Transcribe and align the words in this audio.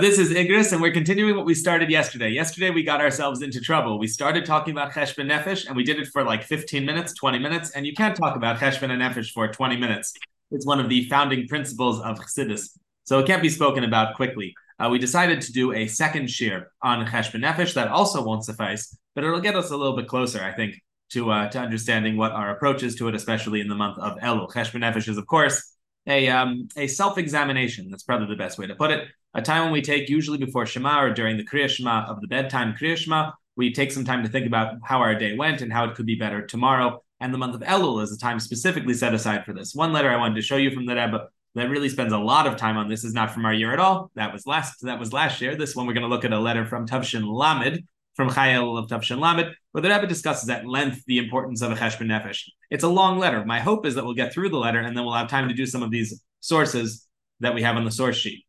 This 0.00 0.18
is 0.18 0.30
Igris, 0.30 0.72
and 0.72 0.82
we're 0.82 0.90
continuing 0.90 1.36
what 1.36 1.46
we 1.46 1.54
started 1.54 1.88
yesterday. 1.88 2.30
Yesterday, 2.30 2.70
we 2.70 2.82
got 2.82 3.00
ourselves 3.00 3.42
into 3.42 3.60
trouble. 3.60 3.96
We 3.96 4.08
started 4.08 4.44
talking 4.44 4.72
about 4.72 4.92
Cheshbon 4.92 5.30
Nefesh, 5.30 5.68
and 5.68 5.76
we 5.76 5.84
did 5.84 6.00
it 6.00 6.08
for 6.08 6.24
like 6.24 6.42
15 6.42 6.84
minutes, 6.84 7.14
20 7.14 7.38
minutes, 7.38 7.70
and 7.70 7.86
you 7.86 7.92
can't 7.92 8.16
talk 8.16 8.34
about 8.34 8.58
Cheshbon 8.58 8.90
and 8.90 9.00
Nefesh 9.00 9.30
for 9.30 9.46
20 9.46 9.76
minutes. 9.76 10.12
It's 10.50 10.66
one 10.66 10.80
of 10.80 10.88
the 10.88 11.08
founding 11.08 11.46
principles 11.46 12.00
of 12.00 12.18
Chassidus, 12.18 12.76
so 13.04 13.20
it 13.20 13.26
can't 13.26 13.40
be 13.40 13.48
spoken 13.48 13.84
about 13.84 14.16
quickly. 14.16 14.52
Uh, 14.80 14.88
we 14.90 14.98
decided 14.98 15.40
to 15.42 15.52
do 15.52 15.72
a 15.72 15.86
second 15.86 16.28
shir 16.28 16.72
on 16.82 17.06
Cheshbon 17.06 17.44
Nefesh 17.44 17.74
that 17.74 17.88
also 17.88 18.24
won't 18.24 18.44
suffice, 18.44 18.96
but 19.14 19.22
it'll 19.22 19.40
get 19.40 19.54
us 19.54 19.70
a 19.70 19.76
little 19.76 19.96
bit 19.96 20.08
closer, 20.08 20.42
I 20.42 20.52
think, 20.52 20.82
to 21.10 21.30
uh, 21.30 21.48
to 21.50 21.60
understanding 21.60 22.16
what 22.16 22.32
our 22.32 22.50
approach 22.50 22.82
is 22.82 22.96
to 22.96 23.06
it, 23.06 23.14
especially 23.14 23.60
in 23.60 23.68
the 23.68 23.76
month 23.76 23.98
of 23.98 24.18
Elul. 24.18 24.50
Cheshbon 24.50 24.80
Nefesh 24.80 25.08
is, 25.08 25.18
of 25.18 25.26
course, 25.28 25.73
a 26.06 26.28
um, 26.28 26.68
a 26.76 26.86
self 26.86 27.18
examination. 27.18 27.90
That's 27.90 28.02
probably 28.02 28.28
the 28.28 28.36
best 28.36 28.58
way 28.58 28.66
to 28.66 28.74
put 28.74 28.90
it. 28.90 29.08
A 29.34 29.42
time 29.42 29.64
when 29.64 29.72
we 29.72 29.82
take 29.82 30.08
usually 30.08 30.38
before 30.38 30.66
Shema 30.66 31.02
or 31.02 31.12
during 31.12 31.36
the 31.36 31.44
Kriya 31.44 31.68
Shema 31.68 32.06
of 32.06 32.20
the 32.20 32.28
bedtime 32.28 32.74
Kriya 32.74 32.96
Shema, 32.96 33.32
we 33.56 33.72
take 33.72 33.90
some 33.90 34.04
time 34.04 34.22
to 34.22 34.28
think 34.28 34.46
about 34.46 34.76
how 34.84 34.98
our 34.98 35.14
day 35.14 35.36
went 35.36 35.60
and 35.60 35.72
how 35.72 35.84
it 35.84 35.94
could 35.94 36.06
be 36.06 36.14
better 36.14 36.46
tomorrow. 36.46 37.02
And 37.20 37.32
the 37.32 37.38
month 37.38 37.54
of 37.54 37.62
Elul 37.62 38.02
is 38.02 38.12
a 38.12 38.18
time 38.18 38.38
specifically 38.38 38.94
set 38.94 39.14
aside 39.14 39.44
for 39.44 39.52
this. 39.52 39.74
One 39.74 39.92
letter 39.92 40.10
I 40.10 40.16
wanted 40.16 40.36
to 40.36 40.42
show 40.42 40.56
you 40.56 40.70
from 40.70 40.86
the 40.86 40.94
Rebbe 40.94 41.28
that 41.54 41.70
really 41.70 41.88
spends 41.88 42.12
a 42.12 42.18
lot 42.18 42.46
of 42.46 42.56
time 42.56 42.76
on 42.76 42.88
this 42.88 43.04
is 43.04 43.14
not 43.14 43.30
from 43.30 43.44
our 43.46 43.54
year 43.54 43.72
at 43.72 43.78
all. 43.78 44.10
That 44.16 44.32
was 44.32 44.46
last 44.46 44.82
that 44.82 44.98
was 44.98 45.12
last 45.12 45.40
year. 45.40 45.54
This 45.56 45.74
one 45.74 45.86
we're 45.86 45.94
going 45.94 46.02
to 46.02 46.08
look 46.08 46.24
at 46.24 46.32
a 46.32 46.38
letter 46.38 46.66
from 46.66 46.86
Tavshin 46.86 47.24
Lamed, 47.24 47.84
from 48.14 48.30
Chayil 48.30 48.78
of 48.78 48.88
Tavshin 48.88 49.20
Lamed, 49.20 49.54
where 49.72 49.82
the 49.82 49.88
Rebbe 49.88 50.06
discusses 50.06 50.48
at 50.48 50.66
length 50.66 51.02
the 51.06 51.18
importance 51.18 51.62
of 51.62 51.72
a 51.72 51.74
Cheshbon 51.74 52.06
Nefesh. 52.06 52.44
It's 52.70 52.84
a 52.84 52.88
long 52.88 53.18
letter. 53.18 53.44
My 53.44 53.60
hope 53.60 53.86
is 53.86 53.94
that 53.96 54.04
we'll 54.04 54.14
get 54.14 54.32
through 54.32 54.50
the 54.50 54.58
letter 54.58 54.80
and 54.80 54.96
then 54.96 55.04
we'll 55.04 55.14
have 55.14 55.28
time 55.28 55.48
to 55.48 55.54
do 55.54 55.66
some 55.66 55.82
of 55.82 55.90
these 55.90 56.22
sources 56.40 57.06
that 57.40 57.54
we 57.54 57.62
have 57.62 57.76
on 57.76 57.84
the 57.84 57.90
source 57.90 58.16
sheet. 58.16 58.44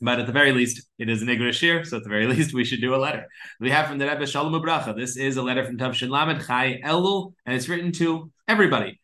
But 0.00 0.20
at 0.20 0.26
the 0.26 0.32
very 0.32 0.52
least, 0.52 0.82
it 0.98 1.08
is 1.08 1.22
an 1.22 1.28
Igrashir, 1.28 1.86
so 1.86 1.96
at 1.96 2.02
the 2.02 2.08
very 2.08 2.26
least, 2.34 2.52
we 2.52 2.64
should 2.64 2.80
do 2.80 2.94
a 2.94 2.96
letter. 2.96 3.26
We 3.60 3.70
have 3.70 3.86
from 3.88 3.98
the 3.98 4.06
Rebbe 4.06 4.26
Shalom 4.26 4.52
Ubracha. 4.52 4.94
This 4.96 5.16
is 5.16 5.36
a 5.36 5.42
letter 5.42 5.64
from 5.64 5.78
Tavshin 5.78 6.10
Lamed 6.10 6.44
Chai 6.46 6.80
Elul, 6.84 7.32
and 7.46 7.56
it's 7.56 7.68
written 7.68 7.92
to 7.92 8.30
everybody. 8.46 9.00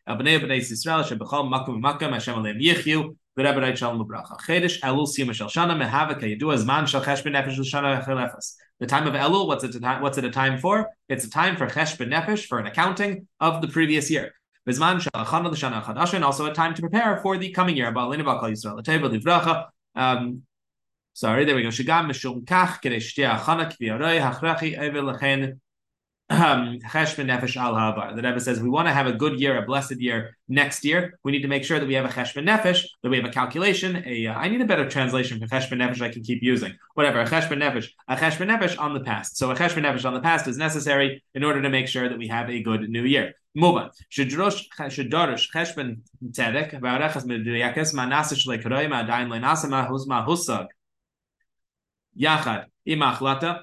The 3.35 3.43
Rebbe 3.43 3.59
Reit 3.59 3.77
Shalom 3.77 4.05
Ubracha. 4.05 4.37
Chedesh 4.47 4.79
Elul 4.81 5.07
Siyam 5.07 5.33
Shel 5.33 5.47
Shana 5.47 5.75
Mehava 5.75 6.19
Kayedu 6.19 6.53
Azman 6.53 6.87
Shel 6.87 7.01
Cheshbon 7.01 7.33
Nefesh 7.33 7.57
L'Shana 7.57 8.05
Echelefas. 8.05 8.53
The 8.83 8.89
time 8.89 9.07
of 9.07 9.13
Elul, 9.13 9.47
what's 9.47 9.63
it, 9.63 9.73
a 9.75 9.79
time, 9.79 10.01
what's 10.01 10.17
it 10.17 10.25
a 10.25 10.29
time 10.29 10.57
for? 10.59 10.89
It's 11.07 11.23
a 11.23 11.29
time 11.29 11.55
for 11.55 11.67
Cheshbon 11.67 12.09
Nefesh, 12.11 12.47
for 12.47 12.59
an 12.59 12.67
accounting 12.67 13.29
of 13.39 13.61
the 13.61 13.69
previous 13.69 14.11
year. 14.11 14.33
And 14.67 14.77
also 16.25 16.45
a 16.47 16.53
time 16.53 16.73
to 16.73 16.81
prepare 16.81 17.15
for 17.21 17.37
the 17.37 17.49
coming 17.51 17.77
year. 17.77 17.93
Um, 19.95 20.41
sorry, 21.13 21.45
there 21.45 21.55
we 21.55 21.63
go. 21.63 21.69
Um. 26.33 26.79
The 26.79 28.21
Rebbe 28.23 28.39
says 28.39 28.59
we 28.59 28.69
want 28.69 28.87
to 28.87 28.93
have 28.93 29.07
a 29.07 29.13
good 29.13 29.39
year, 29.39 29.57
a 29.57 29.65
blessed 29.65 29.99
year 29.99 30.37
next 30.47 30.83
year. 30.83 31.17
We 31.23 31.31
need 31.31 31.41
to 31.41 31.47
make 31.47 31.63
sure 31.63 31.79
that 31.79 31.87
we 31.87 31.93
have 31.93 32.05
a 32.05 32.09
cheshbon 32.09 32.47
nefesh, 32.47 32.83
that 33.01 33.09
we 33.09 33.17
have 33.17 33.25
a 33.25 33.31
calculation. 33.31 34.03
A 34.05 34.27
uh, 34.27 34.33
I 34.33 34.49
need 34.49 34.61
a 34.61 34.65
better 34.65 34.89
translation 34.89 35.39
for 35.39 35.47
cheshbon 35.47 35.77
nefesh. 35.77 36.01
I 36.01 36.09
can 36.09 36.23
keep 36.23 36.41
using 36.41 36.73
whatever 36.95 37.19
a 37.19 37.25
cheshbon 37.25 37.59
nefesh, 37.61 37.87
a 38.07 38.15
cheshbon 38.15 38.49
nefesh 38.49 38.79
on 38.79 38.93
the 38.93 39.01
past. 39.01 39.37
So 39.37 39.51
a 39.51 39.55
cheshbon 39.55 39.83
nefesh 39.83 40.05
on 40.05 40.13
the 40.13 40.21
past 40.21 40.47
is 40.47 40.57
necessary 40.57 41.23
in 41.33 41.43
order 41.43 41.61
to 41.61 41.69
make 41.69 41.87
sure 41.87 42.09
that 42.09 42.17
we 42.17 42.27
have 42.27 42.49
a 42.49 42.61
good 42.61 42.89
new 42.89 43.03
year. 43.03 43.33
Move 43.55 43.75
on. 43.75 43.91
Shedrosh 44.11 44.63
shedorish 44.77 45.47
cheshbon 45.53 46.01
tzedek 46.25 46.79
v'arechas 46.79 47.25
mediyakes 47.25 47.93
manasa 47.93 48.35
shleikaroy 48.35 48.87
ma'adayin 48.87 49.29
le'nasa 49.29 49.67
ma'hus 49.67 50.07
ma'husag 50.07 50.67
yachad 52.19 52.65
imachlata 52.87 53.61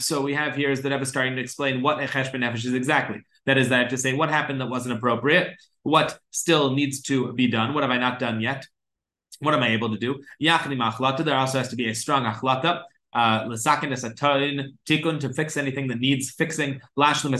so 0.00 0.20
we 0.22 0.34
have 0.34 0.56
here 0.56 0.70
is 0.70 0.82
the 0.82 0.90
Rebbe 0.90 1.06
starting 1.06 1.36
to 1.36 1.40
explain 1.40 1.82
what 1.82 2.02
a 2.02 2.06
cheshbon 2.06 2.40
nefesh 2.40 2.64
is 2.64 2.74
exactly. 2.74 3.22
That 3.46 3.58
is, 3.58 3.68
that 3.68 3.90
to 3.90 3.96
say 3.96 4.14
what 4.14 4.28
happened 4.28 4.60
that 4.60 4.68
wasn't 4.68 4.96
appropriate, 4.96 5.56
what 5.82 6.18
still 6.30 6.74
needs 6.74 7.00
to 7.02 7.32
be 7.32 7.46
done, 7.46 7.74
what 7.74 7.82
have 7.82 7.90
I 7.90 7.98
not 7.98 8.18
done 8.18 8.40
yet, 8.40 8.66
what 9.40 9.54
am 9.54 9.62
I 9.62 9.68
able 9.70 9.90
to 9.90 9.98
do? 9.98 10.20
Yachni 10.42 10.76
achlata. 10.76 11.24
There 11.24 11.36
also 11.36 11.58
has 11.58 11.68
to 11.68 11.76
be 11.76 11.88
a 11.88 11.94
strong 11.94 12.24
achlata. 12.24 12.82
Uh, 13.12 13.44
tikun 13.48 15.18
to 15.18 15.32
fix 15.32 15.56
anything 15.56 15.88
that 15.88 15.98
needs 15.98 16.30
fixing. 16.30 16.80
Lashlim 16.96 17.32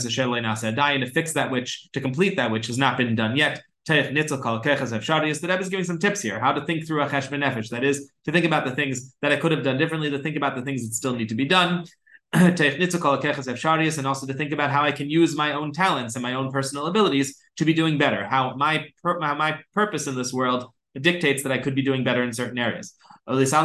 to 0.99 1.11
fix 1.11 1.33
that 1.33 1.49
which 1.49 1.89
to 1.93 2.01
complete 2.01 2.35
that 2.35 2.51
which 2.51 2.67
has 2.67 2.77
not 2.77 2.97
been 2.97 3.15
done 3.15 3.37
yet. 3.37 3.61
The 3.87 4.03
Rebbe 4.03 5.59
is 5.59 5.69
giving 5.69 5.85
some 5.85 5.97
tips 5.97 6.21
here, 6.21 6.39
how 6.39 6.51
to 6.51 6.65
think 6.65 6.85
through 6.85 7.01
a 7.01 7.07
cheshbon 7.07 7.43
nefesh. 7.43 7.69
That 7.69 7.83
is, 7.83 8.11
to 8.25 8.31
think 8.31 8.45
about 8.45 8.65
the 8.65 8.75
things 8.75 9.15
that 9.21 9.31
I 9.31 9.37
could 9.37 9.51
have 9.51 9.63
done 9.63 9.77
differently, 9.77 10.09
to 10.11 10.19
think 10.19 10.35
about 10.35 10.55
the 10.55 10.61
things 10.61 10.87
that 10.87 10.93
still 10.93 11.15
need 11.15 11.29
to 11.29 11.35
be 11.35 11.45
done, 11.45 11.85
and 12.33 14.07
also 14.07 14.25
to 14.25 14.33
think 14.33 14.51
about 14.53 14.71
how 14.71 14.83
I 14.83 14.91
can 14.91 15.09
use 15.09 15.35
my 15.35 15.53
own 15.53 15.73
talents 15.73 16.15
and 16.15 16.23
my 16.23 16.33
own 16.33 16.49
personal 16.51 16.85
abilities 16.85 17.37
to 17.57 17.65
be 17.65 17.73
doing 17.73 17.97
better. 17.97 18.25
How 18.25 18.55
my 18.55 18.85
how 19.03 19.35
my 19.35 19.59
purpose 19.73 20.07
in 20.07 20.15
this 20.15 20.31
world 20.31 20.71
dictates 20.99 21.43
that 21.43 21.51
I 21.51 21.57
could 21.57 21.75
be 21.75 21.81
doing 21.81 22.03
better 22.05 22.23
in 22.23 22.31
certain 22.33 22.57
areas. 22.57 22.93
And 23.27 23.37
to 23.37 23.57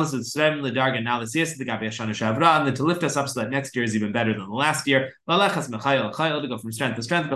lift 2.84 3.02
us 3.04 3.16
up 3.16 3.28
so 3.28 3.40
that 3.40 3.50
next 3.50 3.74
year 3.74 3.84
is 3.84 3.96
even 3.96 4.12
better 4.12 4.32
than 4.32 4.48
the 4.48 4.54
last 4.54 4.86
year. 4.86 5.12
To 5.28 6.48
go 6.48 6.58
from 6.58 6.72
strength 6.72 6.96
to 6.96 7.02
strength. 7.02 7.30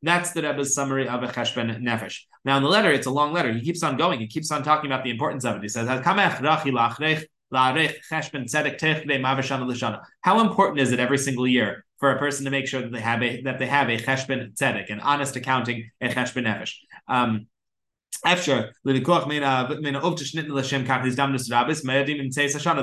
That's 0.00 0.30
the 0.30 0.42
Rebbe's 0.42 0.74
summary 0.74 1.08
of 1.08 1.24
a 1.24 1.28
cheshbon 1.28 1.82
nefesh. 1.82 2.20
Now 2.44 2.56
in 2.56 2.62
the 2.62 2.68
letter, 2.68 2.92
it's 2.92 3.06
a 3.06 3.10
long 3.10 3.32
letter. 3.32 3.52
He 3.52 3.60
keeps 3.60 3.82
on 3.82 3.96
going. 3.96 4.20
He 4.20 4.28
keeps 4.28 4.52
on 4.52 4.62
talking 4.62 4.90
about 4.90 5.02
the 5.04 5.10
importance 5.10 5.44
of 5.44 5.56
it. 5.56 5.62
He 5.62 5.68
says, 5.68 5.88
how 10.20 10.40
important 10.40 10.80
is 10.80 10.92
it 10.92 11.00
every 11.00 11.18
single 11.18 11.46
year 11.46 11.84
for 11.98 12.10
a 12.10 12.18
person 12.18 12.44
to 12.44 12.50
make 12.50 12.66
sure 12.66 12.82
that 12.82 12.92
they 12.92 13.00
have 13.00 13.22
a 13.22 13.42
that 13.42 13.58
they 13.58 13.66
have 13.66 13.88
a 13.88 13.96
cheshbon 13.98 14.54
tzedek, 14.54 14.90
an 14.90 15.00
honest 15.00 15.36
accounting, 15.36 15.90
a 16.00 16.08
cheshbon 16.08 16.44
nefesh? 16.44 16.74
Um, 17.08 17.46
after 18.24 18.72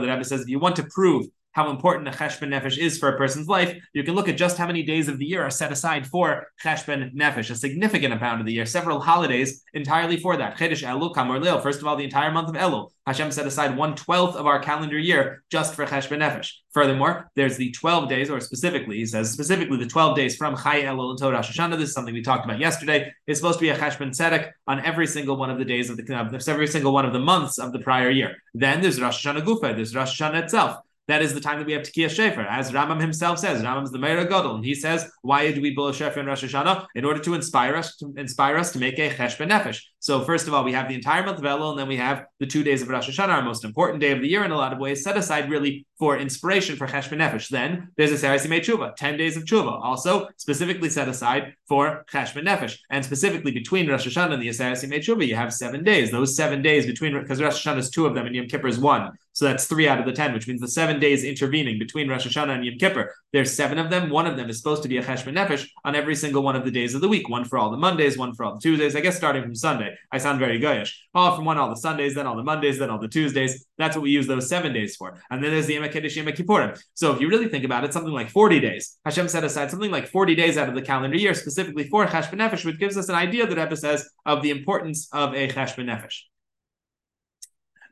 the 0.01 0.07
Rebbe 0.07 0.23
says 0.23 0.41
if 0.41 0.47
you 0.47 0.59
want 0.59 0.75
to 0.77 0.87
prove 0.93 1.25
how 1.55 1.69
important 1.69 2.05
a 2.05 2.11
cheshbon 2.11 2.49
nefesh 2.49 2.77
is 2.77 2.97
for 2.97 3.07
a 3.07 3.17
person's 3.17 3.47
life, 3.47 3.73
you 3.93 4.03
can 4.03 4.13
look 4.13 4.27
at 4.27 4.35
just 4.35 4.57
how 4.57 4.67
many 4.67 4.83
days 4.83 5.07
of 5.07 5.17
the 5.17 5.25
year 5.25 5.41
are 5.41 5.49
set 5.49 5.71
aside 5.71 6.05
for 6.05 6.47
cheshbon 6.61 7.15
nefesh, 7.15 7.49
a 7.49 7.55
significant 7.55 8.13
amount 8.13 8.41
of 8.41 8.45
the 8.45 8.51
year, 8.51 8.65
several 8.65 8.99
holidays 8.99 9.63
entirely 9.73 10.17
for 10.17 10.35
that. 10.35 10.57
Chedesh 10.57 10.83
Elul, 10.85 11.15
Kamar 11.15 11.39
Leil, 11.39 11.63
first 11.63 11.79
of 11.79 11.87
all, 11.87 11.95
the 11.95 12.03
entire 12.03 12.29
month 12.29 12.49
of 12.49 12.55
Elul. 12.55 12.91
Hashem 13.07 13.31
set 13.31 13.47
aside 13.47 13.77
one 13.77 13.95
twelfth 13.95 14.35
of 14.35 14.45
our 14.45 14.59
calendar 14.59 14.99
year 14.99 15.43
just 15.49 15.75
for 15.75 15.85
cheshbon 15.85 16.19
nefesh. 16.19 16.51
Furthermore, 16.73 17.31
there's 17.37 17.55
the 17.55 17.71
12 17.71 18.09
days, 18.09 18.29
or 18.29 18.41
specifically, 18.41 18.97
he 18.97 19.05
says 19.05 19.31
specifically 19.31 19.77
the 19.77 19.87
12 19.87 20.13
days 20.17 20.35
from 20.35 20.57
Chai 20.57 20.81
Elul 20.81 21.11
until 21.11 21.31
Rosh 21.31 21.57
Hashanah. 21.57 21.77
This 21.77 21.87
is 21.87 21.93
something 21.93 22.13
we 22.13 22.21
talked 22.21 22.43
about 22.43 22.59
yesterday. 22.59 23.13
It's 23.27 23.39
supposed 23.39 23.59
to 23.59 23.63
be 23.63 23.69
a 23.69 23.77
cheshbon 23.77 24.09
tzedek 24.09 24.51
on 24.67 24.83
every 24.83 25.07
single 25.07 25.37
one 25.37 25.49
of 25.49 25.57
the 25.57 25.63
days 25.63 25.89
of 25.89 25.95
the, 25.95 26.13
uh, 26.13 26.37
every 26.51 26.67
single 26.67 26.91
one 26.91 27.05
of 27.05 27.13
the 27.13 27.19
months 27.19 27.59
of 27.59 27.71
the 27.71 27.79
prior 27.79 28.09
year. 28.09 28.35
Then 28.53 28.81
there's 28.81 28.99
Rosh 28.99 29.25
Hashanah 29.25 29.45
Gufa, 29.45 29.73
there's 29.73 29.95
Rosh 29.95 30.21
Hashanah 30.21 30.43
itself 30.43 30.81
that 31.07 31.21
is 31.21 31.33
the 31.33 31.39
time 31.39 31.59
that 31.59 31.67
we 31.67 31.73
have 31.73 31.83
Tekiah 31.83 32.09
Shefer. 32.09 32.45
As 32.49 32.71
Rambam 32.71 32.99
himself 32.99 33.39
says, 33.39 33.61
Rambam 33.61 33.83
is 33.83 33.91
the 33.91 33.99
Meir 33.99 34.23
Gadol, 34.25 34.55
and 34.55 34.65
he 34.65 34.73
says, 34.73 35.09
why 35.21 35.51
do 35.51 35.61
we 35.61 35.73
blow 35.73 35.91
Shefer 35.91 36.17
in 36.17 36.25
Rosh 36.25 36.43
Hashanah? 36.43 36.87
In 36.95 37.05
order 37.05 37.19
to 37.21 37.33
inspire 37.33 37.75
us, 37.75 37.95
to 37.97 38.13
inspire 38.17 38.57
us 38.57 38.71
to 38.71 38.79
make 38.79 38.97
a 38.97 39.09
Cheshbon 39.09 39.49
Nefesh. 39.49 39.81
So 39.99 40.23
first 40.23 40.47
of 40.47 40.53
all, 40.53 40.63
we 40.63 40.73
have 40.73 40.87
the 40.87 40.95
entire 40.95 41.23
month 41.23 41.39
of 41.39 41.43
Elul, 41.43 41.71
and 41.71 41.79
then 41.79 41.87
we 41.87 41.97
have 41.97 42.25
the 42.39 42.45
two 42.45 42.63
days 42.63 42.81
of 42.81 42.89
Rosh 42.89 43.09
Hashanah, 43.09 43.29
our 43.29 43.41
most 43.41 43.63
important 43.63 44.01
day 44.01 44.11
of 44.11 44.21
the 44.21 44.27
year 44.27 44.43
in 44.43 44.51
a 44.51 44.57
lot 44.57 44.73
of 44.73 44.79
ways, 44.79 45.03
set 45.03 45.17
aside 45.17 45.49
really 45.49 45.85
for 45.99 46.17
inspiration 46.17 46.75
for 46.75 46.87
Cheshbon 46.87 47.19
Nefesh. 47.19 47.49
Then 47.49 47.89
there's 47.97 48.11
a 48.11 48.17
Seres 48.17 48.45
Yimei 48.45 48.59
Tshuva, 48.59 48.95
10 48.95 49.17
days 49.17 49.37
of 49.37 49.43
Tshuva, 49.43 49.79
also 49.83 50.27
specifically 50.37 50.89
set 50.89 51.07
aside 51.07 51.53
for 51.67 52.05
Cheshbon 52.11 52.45
Nefesh. 52.45 52.77
And 52.89 53.05
specifically 53.05 53.51
between 53.51 53.89
Rosh 53.89 54.07
Hashanah 54.07 54.33
and 54.33 54.41
the 54.41 54.51
Seres 54.51 54.83
Yimei 54.83 54.99
Tshuva, 54.99 55.25
you 55.25 55.35
have 55.35 55.53
seven 55.53 55.83
days. 55.83 56.11
Those 56.11 56.35
seven 56.35 56.61
days 56.61 56.85
between, 56.85 57.19
because 57.19 57.41
Rosh 57.41 57.65
Hashanah 57.65 57.77
is 57.77 57.89
two 57.89 58.05
of 58.05 58.15
them 58.15 58.25
and 58.25 58.35
Yom 58.35 58.47
Kippur 58.47 58.67
is 58.67 58.79
one. 58.79 59.11
So 59.35 59.43
that's 59.43 59.67
three 59.67 59.85
out 59.85 59.99
of 59.99 60.05
the 60.05 60.13
10, 60.13 60.33
which 60.33 60.47
means 60.47 60.61
the 60.61 60.67
seven 60.69 60.97
days 60.97 61.25
intervening 61.25 61.77
between 61.77 62.07
Rosh 62.07 62.25
Hashanah 62.25 62.55
and 62.55 62.65
Yom 62.65 62.77
Kippur. 62.77 63.13
There's 63.33 63.51
seven 63.51 63.77
of 63.77 63.89
them. 63.89 64.09
One 64.09 64.27
of 64.27 64.37
them 64.37 64.49
is 64.49 64.57
supposed 64.57 64.81
to 64.83 64.87
be 64.87 64.97
a 64.97 65.03
Cheshbon 65.03 65.35
Nefesh 65.35 65.67
on 65.83 65.93
every 65.93 66.15
single 66.15 66.41
one 66.41 66.55
of 66.55 66.63
the 66.63 66.71
days 66.71 66.95
of 66.95 67.01
the 67.01 67.09
week. 67.09 67.27
One 67.27 67.43
for 67.43 67.57
all 67.57 67.69
the 67.69 67.75
Mondays, 67.75 68.17
one 68.17 68.33
for 68.33 68.45
all 68.45 68.53
the 68.53 68.61
Tuesdays. 68.61 68.95
I 68.95 69.01
guess 69.01 69.17
starting 69.17 69.43
from 69.43 69.53
Sunday. 69.53 69.93
I 70.09 70.19
sound 70.19 70.39
very 70.39 70.57
goyish. 70.57 70.93
All 71.13 71.35
from 71.35 71.43
one, 71.43 71.57
all 71.57 71.69
the 71.69 71.75
Sundays, 71.75 72.15
then 72.15 72.27
all 72.27 72.37
the 72.37 72.43
Mondays, 72.43 72.79
then 72.79 72.89
all 72.89 72.97
the 72.97 73.09
Tuesdays. 73.09 73.65
That's 73.77 73.97
what 73.97 74.03
we 74.03 74.11
use 74.11 74.25
those 74.25 74.47
seven 74.47 74.71
days 74.71 74.95
for. 74.95 75.19
And 75.29 75.43
then 75.43 75.51
there's 75.51 75.67
the 75.67 75.73
Yom 75.73 75.89
Kiddush 75.89 76.15
Yom 76.15 76.27
Kippurim. 76.27 76.81
So 76.93 77.11
if 77.11 77.19
you 77.19 77.27
really 77.27 77.49
think 77.49 77.65
about 77.65 77.83
it, 77.83 77.91
something 77.91 78.13
like 78.13 78.29
40 78.29 78.61
days. 78.61 78.97
Hashem 79.03 79.27
set 79.27 79.43
aside 79.43 79.69
something 79.69 79.91
like 79.91 80.07
40 80.07 80.33
days 80.35 80.57
out 80.57 80.69
of 80.69 80.75
the 80.75 80.81
calendar 80.81 81.17
year, 81.17 81.33
specifically 81.33 81.89
for 81.89 82.05
Cheshbon 82.05 82.39
Nefesh, 82.39 82.63
which 82.63 82.79
gives 82.79 82.95
us 82.95 83.09
an 83.09 83.15
idea, 83.15 83.45
that 83.45 83.57
Rebbe 83.57 83.75
says, 83.75 84.09
of 84.25 84.43
the 84.43 84.51
importance 84.51 85.09
of 85.11 85.33
a 85.33 85.49
Cheshbon 85.49 85.87
Nefesh. 85.87 86.21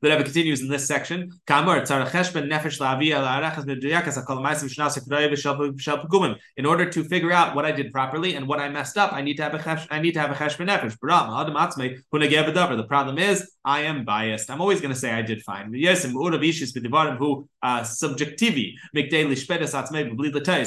The 0.04 0.10
Rebbe 0.10 0.26
continues 0.26 0.62
in 0.62 0.68
this 0.68 0.86
section. 0.86 1.32
In 1.50 1.68
order 6.66 6.90
to 6.90 7.04
figure 7.06 7.32
out 7.32 7.56
what 7.56 7.64
I 7.64 7.72
did 7.72 7.94
properly 7.94 8.36
and 8.36 8.46
what 8.46 8.60
I 8.60 8.68
messed 8.68 8.98
up, 8.98 9.14
I 9.14 9.22
need 9.22 9.38
to 9.38 9.44
have 9.44 9.54
a 9.54 9.60
chesh, 9.60 9.88
I 9.90 10.02
need 10.02 10.12
to 10.16 10.20
have 10.20 10.32
a 10.32 10.34
cheshbon 10.34 10.68
nefesh. 10.68 11.00
The 12.78 12.84
problem 12.84 13.18
is 13.18 13.50
I 13.64 13.80
am 13.84 14.04
biased. 14.04 14.52
I'm 14.52 14.60
always 14.60 14.82
going 14.82 14.94
to 14.94 15.00
say 15.00 15.14
I 15.14 15.22
did 15.22 15.42
fine. 15.42 15.72
Yes, 15.74 16.04
who 16.04 17.48
uh, 17.64 17.80
subjectivi 17.82 18.74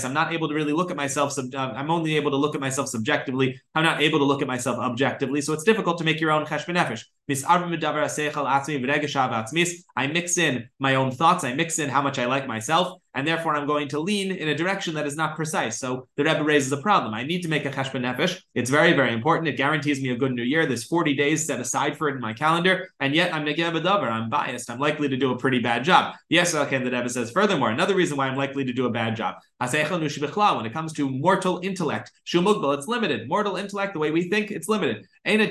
I'm 0.02 0.14
not 0.14 0.32
able 0.32 0.48
to 0.48 0.54
really 0.54 0.72
look 0.72 0.90
at 0.90 0.96
myself. 0.96 1.38
Uh, 1.38 1.58
I'm 1.58 1.90
only 1.90 2.16
able 2.16 2.30
to 2.30 2.38
look 2.38 2.54
at 2.54 2.60
myself 2.62 2.88
subjectively. 2.88 3.60
I'm 3.74 3.84
not 3.84 4.00
able 4.00 4.18
to 4.18 4.24
look 4.24 4.40
at 4.40 4.48
myself 4.48 4.78
objectively. 4.78 5.42
So 5.42 5.52
it's 5.52 5.64
difficult 5.64 5.98
to 5.98 6.04
make 6.04 6.22
your 6.22 6.30
own 6.30 6.46
cheshbon 6.46 6.74
nefesh. 6.74 7.04
I 9.32 10.06
mix 10.06 10.38
in 10.38 10.68
my 10.78 10.94
own 10.94 11.10
thoughts. 11.10 11.44
I 11.44 11.54
mix 11.54 11.78
in 11.78 11.88
how 11.88 12.02
much 12.02 12.18
I 12.18 12.26
like 12.26 12.46
myself, 12.46 13.00
and 13.14 13.26
therefore 13.26 13.54
I'm 13.56 13.66
going 13.66 13.88
to 13.88 14.00
lean 14.00 14.30
in 14.32 14.48
a 14.48 14.54
direction 14.54 14.94
that 14.94 15.06
is 15.06 15.16
not 15.16 15.36
precise. 15.36 15.78
So 15.78 16.08
the 16.16 16.24
Rebbe 16.24 16.42
raises 16.44 16.72
a 16.72 16.76
problem. 16.76 17.14
I 17.14 17.22
need 17.22 17.42
to 17.42 17.48
make 17.48 17.64
a 17.64 17.70
cheshbon 17.70 18.02
nefesh. 18.02 18.40
It's 18.54 18.70
very, 18.70 18.92
very 18.92 19.12
important. 19.12 19.48
It 19.48 19.56
guarantees 19.56 20.02
me 20.02 20.10
a 20.10 20.16
good 20.16 20.32
new 20.32 20.42
year. 20.42 20.66
There's 20.66 20.84
40 20.84 21.14
days 21.14 21.46
set 21.46 21.60
aside 21.60 21.96
for 21.96 22.08
it 22.08 22.14
in 22.14 22.20
my 22.20 22.32
calendar, 22.32 22.90
and 23.00 23.14
yet 23.14 23.32
I'm 23.34 23.44
negeh 23.44 23.72
b'davar. 23.72 24.10
I'm 24.10 24.28
biased. 24.28 24.70
I'm 24.70 24.78
likely 24.78 25.08
to 25.08 25.16
do 25.16 25.32
a 25.32 25.38
pretty 25.38 25.58
bad 25.60 25.84
job. 25.84 26.14
Yes, 26.28 26.54
okay. 26.54 26.78
The 26.78 26.90
Rebbe 26.90 27.08
says 27.08 27.30
furthermore, 27.30 27.70
another 27.70 27.94
reason 27.94 28.16
why 28.16 28.28
I'm 28.28 28.36
likely 28.36 28.64
to 28.64 28.72
do 28.72 28.86
a 28.86 28.90
bad 28.90 29.16
job. 29.16 29.36
When 29.58 30.66
it 30.66 30.72
comes 30.74 30.92
to 30.92 31.08
mortal 31.08 31.60
intellect, 31.62 32.12
it's 32.26 32.34
limited. 32.88 33.26
Mortal 33.26 33.56
intellect, 33.56 33.94
the 33.94 33.98
way 33.98 34.10
we 34.10 34.28
think, 34.28 34.50
it's 34.50 34.68
limited. 34.68 35.06
In 35.24 35.40
a 35.40 35.46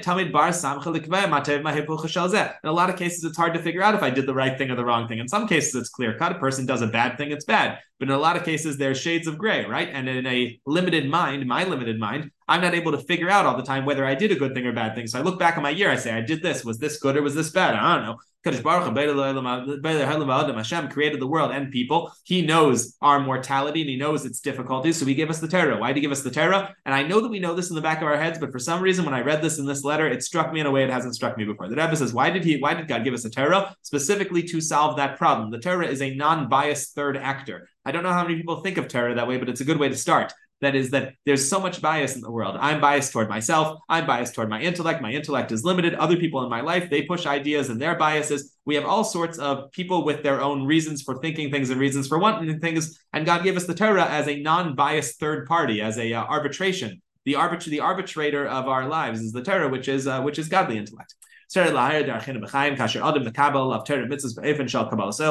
lot 2.71 2.89
of 2.91 2.95
cases, 2.97 3.23
it's 3.23 3.37
hard 3.37 3.53
to 3.55 3.61
figure 3.63 3.81
out 3.81 3.95
if 3.95 4.03
I 4.03 4.11
did 4.11 4.27
the 4.27 4.33
right 4.35 4.55
thing 4.57 4.69
or 4.69 4.75
the 4.75 4.85
wrong 4.85 5.07
thing. 5.07 5.17
In 5.17 5.27
some 5.27 5.47
cases, 5.47 5.73
it's 5.73 5.89
clear 5.89 6.15
cut. 6.19 6.33
A 6.33 6.39
person 6.39 6.67
does 6.67 6.83
a 6.83 6.87
bad 6.87 7.17
thing, 7.17 7.31
it's 7.31 7.45
bad. 7.45 7.79
But 7.97 8.09
in 8.09 8.13
a 8.13 8.19
lot 8.19 8.37
of 8.37 8.43
cases, 8.43 8.77
there's 8.77 8.99
shades 8.99 9.25
of 9.25 9.39
gray, 9.39 9.65
right? 9.65 9.89
And 9.91 10.07
in 10.07 10.27
a 10.27 10.59
limited 10.67 11.09
mind, 11.09 11.47
my 11.47 11.63
limited 11.63 11.97
mind, 11.97 12.29
I'm 12.47 12.61
not 12.61 12.75
able 12.75 12.91
to 12.91 12.99
figure 12.99 13.29
out 13.29 13.45
all 13.45 13.57
the 13.57 13.63
time 13.63 13.85
whether 13.85 14.05
I 14.05 14.15
did 14.15 14.31
a 14.31 14.35
good 14.35 14.53
thing 14.53 14.67
or 14.67 14.73
bad 14.73 14.95
thing. 14.95 15.07
So 15.07 15.19
I 15.19 15.23
look 15.23 15.39
back 15.39 15.57
on 15.57 15.63
my 15.63 15.71
year, 15.71 15.89
I 15.89 15.95
say, 15.95 16.11
I 16.11 16.21
did 16.21 16.43
this. 16.43 16.63
Was 16.63 16.77
this 16.77 16.99
good 16.99 17.17
or 17.17 17.21
was 17.21 17.35
this 17.35 17.49
bad? 17.49 17.75
I 17.75 17.95
don't 17.95 18.05
know. 18.05 18.17
Hashem 18.45 18.61
created 20.89 21.19
the 21.19 21.27
world 21.27 21.51
and 21.51 21.71
people. 21.71 22.11
He 22.25 22.43
knows 22.43 22.95
our 23.01 23.19
mortality 23.19 23.81
and 23.81 23.89
he 23.89 23.97
knows 23.97 24.23
its 24.23 24.39
difficulties. 24.39 24.97
So 24.97 25.05
he 25.07 25.15
gave 25.15 25.31
us 25.31 25.39
the 25.39 25.47
Torah. 25.47 25.79
Why 25.79 25.87
did 25.87 25.95
he 25.95 26.01
give 26.01 26.11
us 26.11 26.21
the 26.21 26.29
Torah? 26.29 26.75
And 26.85 26.93
I 26.93 27.01
know 27.01 27.21
that 27.21 27.29
we 27.29 27.39
know 27.39 27.55
this 27.55 27.69
in 27.69 27.75
the 27.75 27.81
back 27.81 28.03
of 28.03 28.07
our 28.07 28.17
heads, 28.17 28.37
but 28.37 28.51
for 28.51 28.59
some 28.59 28.83
reason, 28.83 29.03
when 29.03 29.15
I 29.15 29.21
read 29.21 29.41
this 29.41 29.57
in 29.57 29.65
this 29.65 29.83
letter, 29.83 30.07
it 30.07 30.21
struck 30.21 30.53
me 30.53 30.59
in 30.59 30.67
a 30.67 30.71
way 30.71 30.83
it 30.83 30.91
hasn't 30.91 31.15
struck 31.15 31.39
me 31.39 31.45
before. 31.45 31.67
The 31.67 31.75
Rebbe 31.75 31.95
says, 31.95 32.13
why 32.13 32.29
did 32.29 32.43
he, 32.43 32.57
why 32.57 32.75
did 32.75 32.87
God 32.87 33.03
give 33.03 33.15
us 33.15 33.25
a 33.25 33.31
Torah? 33.31 33.75
Specifically 33.81 34.43
to 34.43 34.61
solve 34.61 34.97
that 34.97 35.17
problem. 35.17 35.49
The 35.49 35.57
Torah 35.57 35.87
is 35.87 36.03
a 36.03 36.13
non-biased 36.13 36.93
third 36.93 37.17
actor. 37.17 37.67
I 37.83 37.91
don't 37.91 38.03
know 38.03 38.13
how 38.13 38.21
many 38.21 38.35
people 38.35 38.61
think 38.61 38.77
of 38.77 38.87
Torah 38.87 39.15
that 39.15 39.27
way, 39.27 39.37
but 39.37 39.49
it's 39.49 39.61
a 39.61 39.65
good 39.65 39.79
way 39.79 39.89
to 39.89 39.97
start. 39.97 40.33
That 40.65 40.73
is 40.73 40.89
that 40.89 41.13
there's 41.27 41.47
so 41.47 41.59
much 41.59 41.79
bias 41.79 42.15
in 42.15 42.21
the 42.21 42.31
world. 42.31 42.57
I'm 42.59 42.81
biased 42.81 43.13
toward 43.13 43.29
myself. 43.29 43.77
I'm 43.87 44.07
biased 44.07 44.33
toward 44.33 44.49
my 44.49 44.59
intellect. 44.59 44.99
My 44.99 45.11
intellect 45.11 45.51
is 45.51 45.63
limited. 45.63 45.93
Other 45.93 46.17
people 46.17 46.43
in 46.43 46.49
my 46.49 46.61
life, 46.61 46.89
they 46.89 47.03
push 47.03 47.27
ideas 47.27 47.69
and 47.69 47.79
their 47.79 47.95
biases. 47.95 48.57
We 48.65 48.73
have 48.73 48.83
all 48.83 49.03
sorts 49.03 49.37
of 49.37 49.71
people 49.73 50.03
with 50.03 50.23
their 50.23 50.41
own 50.41 50.65
reasons 50.65 51.03
for 51.03 51.19
thinking 51.19 51.51
things 51.51 51.69
and 51.69 51.79
reasons 51.79 52.07
for 52.07 52.17
wanting 52.17 52.59
things. 52.59 52.99
And 53.13 53.27
God 53.27 53.43
gave 53.43 53.55
us 53.57 53.67
the 53.67 53.75
Torah 53.75 54.05
as 54.05 54.27
a 54.27 54.41
non-biased 54.41 55.19
third 55.19 55.47
party, 55.47 55.81
as 55.81 55.99
a 55.99 56.13
uh, 56.13 56.23
arbitration. 56.23 56.99
The 57.25 57.33
arbit- 57.33 57.65
the 57.65 57.81
arbitrator 57.81 58.47
of 58.47 58.67
our 58.67 58.87
lives 58.87 59.21
is 59.21 59.33
the 59.33 59.43
Torah, 59.43 59.69
which 59.69 59.87
is 59.87 60.07
uh, 60.07 60.23
which 60.23 60.39
is 60.39 60.47
godly 60.47 60.79
intellect. 60.79 61.13
So 61.47 61.61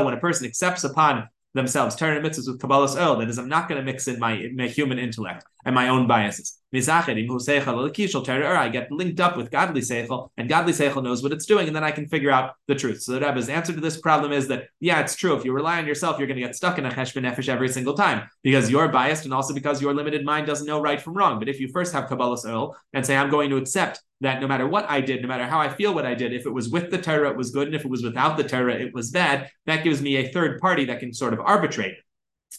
when 0.05 0.15
a 0.15 0.21
person 0.21 0.47
accepts 0.47 0.85
upon 0.85 1.29
themselves, 1.55 1.97
Torah 1.97 2.21
mitzvahs 2.21 2.49
with 2.49 2.61
kabbalas 2.61 3.01
ol. 3.01 3.17
That 3.17 3.29
is, 3.29 3.39
I'm 3.39 3.49
not 3.49 3.69
going 3.69 3.79
to 3.79 3.85
mix 3.85 4.09
in 4.09 4.19
my, 4.19 4.51
my 4.55 4.69
human 4.69 4.99
intellect 4.99 5.47
and 5.65 5.75
my 5.75 5.89
own 5.89 6.07
biases. 6.07 6.59
I 6.75 8.69
get 8.69 8.91
linked 8.91 9.21
up 9.21 9.37
with 9.37 9.51
godly 9.51 9.81
seichel, 9.81 10.31
and 10.37 10.49
godly 10.49 10.73
seichel 10.73 11.05
knows 11.05 11.23
what 11.23 11.31
it's 11.33 11.47
doing, 11.47 11.69
and 11.69 11.77
then 11.77 11.85
I 11.85 11.93
can 11.93 12.09
figure 12.09 12.33
out 12.33 12.55
the 12.67 12.75
truth. 12.75 13.03
So 13.03 13.13
the 13.13 13.21
Rebbe's 13.21 13.49
answer 13.49 13.73
to 13.73 13.81
this 13.81 14.01
problem 14.01 14.33
is 14.33 14.49
that, 14.49 14.65
yeah, 14.81 15.01
it's 15.01 15.15
true. 15.15 15.37
If 15.37 15.45
you 15.45 15.53
rely 15.53 15.79
on 15.79 15.87
yourself, 15.87 16.19
you're 16.19 16.27
going 16.27 16.41
to 16.41 16.47
get 16.47 16.57
stuck 16.57 16.79
in 16.79 16.87
a 16.87 16.91
cheshbon 16.91 17.23
nefesh 17.23 17.49
every 17.49 17.69
single 17.69 17.95
time 17.95 18.29
because 18.43 18.71
you're 18.71 18.89
biased 18.89 19.25
and 19.25 19.33
also 19.33 19.55
because 19.55 19.81
your 19.81 19.95
limited 19.95 20.25
mind 20.25 20.49
doesn't 20.49 20.67
know 20.67 20.81
right 20.81 21.01
from 21.01 21.15
wrong. 21.15 21.39
But 21.39 21.49
if 21.49 21.61
you 21.61 21.69
first 21.69 21.93
have 21.93 22.09
kabbalas 22.09 22.45
ol 22.45 22.77
and 22.93 23.07
say, 23.07 23.17
I'm 23.17 23.31
going 23.31 23.51
to 23.51 23.57
accept 23.57 24.01
that 24.21 24.41
no 24.41 24.49
matter 24.49 24.67
what 24.67 24.91
I 24.91 25.01
did, 25.01 25.23
no 25.23 25.29
matter 25.29 25.47
how 25.47 25.61
I 25.61 25.69
feel 25.69 25.95
what 25.95 26.07
I 26.07 26.15
did, 26.15 26.33
if 26.33 26.45
it 26.47 26.51
was 26.51 26.71
with 26.71 26.91
the 26.91 26.99
Torah, 26.99 27.31
it 27.31 27.37
was 27.37 27.51
good, 27.51 27.69
and 27.69 27.77
if 27.77 27.85
it 27.85 27.91
was 27.91 28.03
without 28.03 28.37
the 28.37 28.45
Torah, 28.45 28.75
it 28.75 28.93
was 28.93 29.11
bad, 29.11 29.51
that 29.67 29.85
gives 29.85 30.03
me 30.03 30.17
a 30.17 30.33
third 30.33 30.61
party 30.61 30.87
that 30.87 30.99
can 30.99 31.13
sort 31.13 31.35
of 31.35 31.41
arbitrate 31.41 31.95